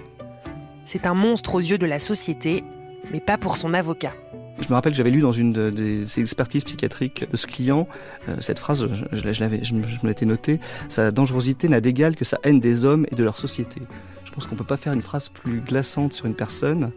C'est 0.85 1.05
un 1.05 1.13
monstre 1.13 1.55
aux 1.55 1.59
yeux 1.59 1.77
de 1.77 1.85
la 1.85 1.99
société, 1.99 2.63
mais 3.11 3.19
pas 3.19 3.37
pour 3.37 3.57
son 3.57 3.73
avocat. 3.73 4.13
Je 4.59 4.69
me 4.69 4.73
rappelle 4.73 4.91
que 4.91 4.97
j'avais 4.97 5.11
lu 5.11 5.21
dans 5.21 5.31
une 5.31 5.71
des 5.71 6.19
expertises 6.19 6.63
psychiatriques 6.63 7.29
de 7.29 7.37
ce 7.37 7.47
client 7.47 7.87
euh, 8.29 8.35
cette 8.39 8.59
phrase, 8.59 8.87
je, 9.11 9.25
me 9.25 10.07
l'étais 10.07 10.25
notée, 10.25 10.59
sa 10.89 11.11
dangerosité 11.11 11.67
n'a 11.67 11.81
d'égal 11.81 12.15
que 12.15 12.23
sa 12.23 12.39
haine 12.43 12.59
des 12.59 12.85
hommes 12.85 13.05
et 13.11 13.15
de 13.15 13.23
leur 13.23 13.37
société. 13.37 13.81
Je 14.25 14.31
pense 14.31 14.45
qu'on 14.45 14.53
ne 14.53 14.59
peut 14.59 14.65
pas 14.65 14.77
faire 14.77 14.93
une 14.93 15.01
phrase 15.01 15.29
plus 15.29 15.61
glaçante 15.61 16.13
sur 16.13 16.27
une 16.27 16.35
personne, 16.35 16.91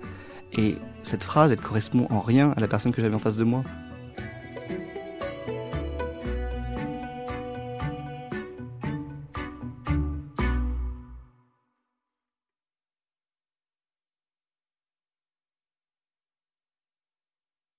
et 0.53 0.77
cette 1.03 1.23
phrase, 1.23 1.53
elle 1.53 1.61
correspond 1.61 2.07
en 2.11 2.21
rien 2.21 2.53
à 2.57 2.61
la 2.61 2.69
personne 2.69 2.93
que 2.93 3.01
j'avais 3.01 3.15
en 3.15 3.19
face 3.19 3.37
de 3.37 3.45
moi. 3.45 3.65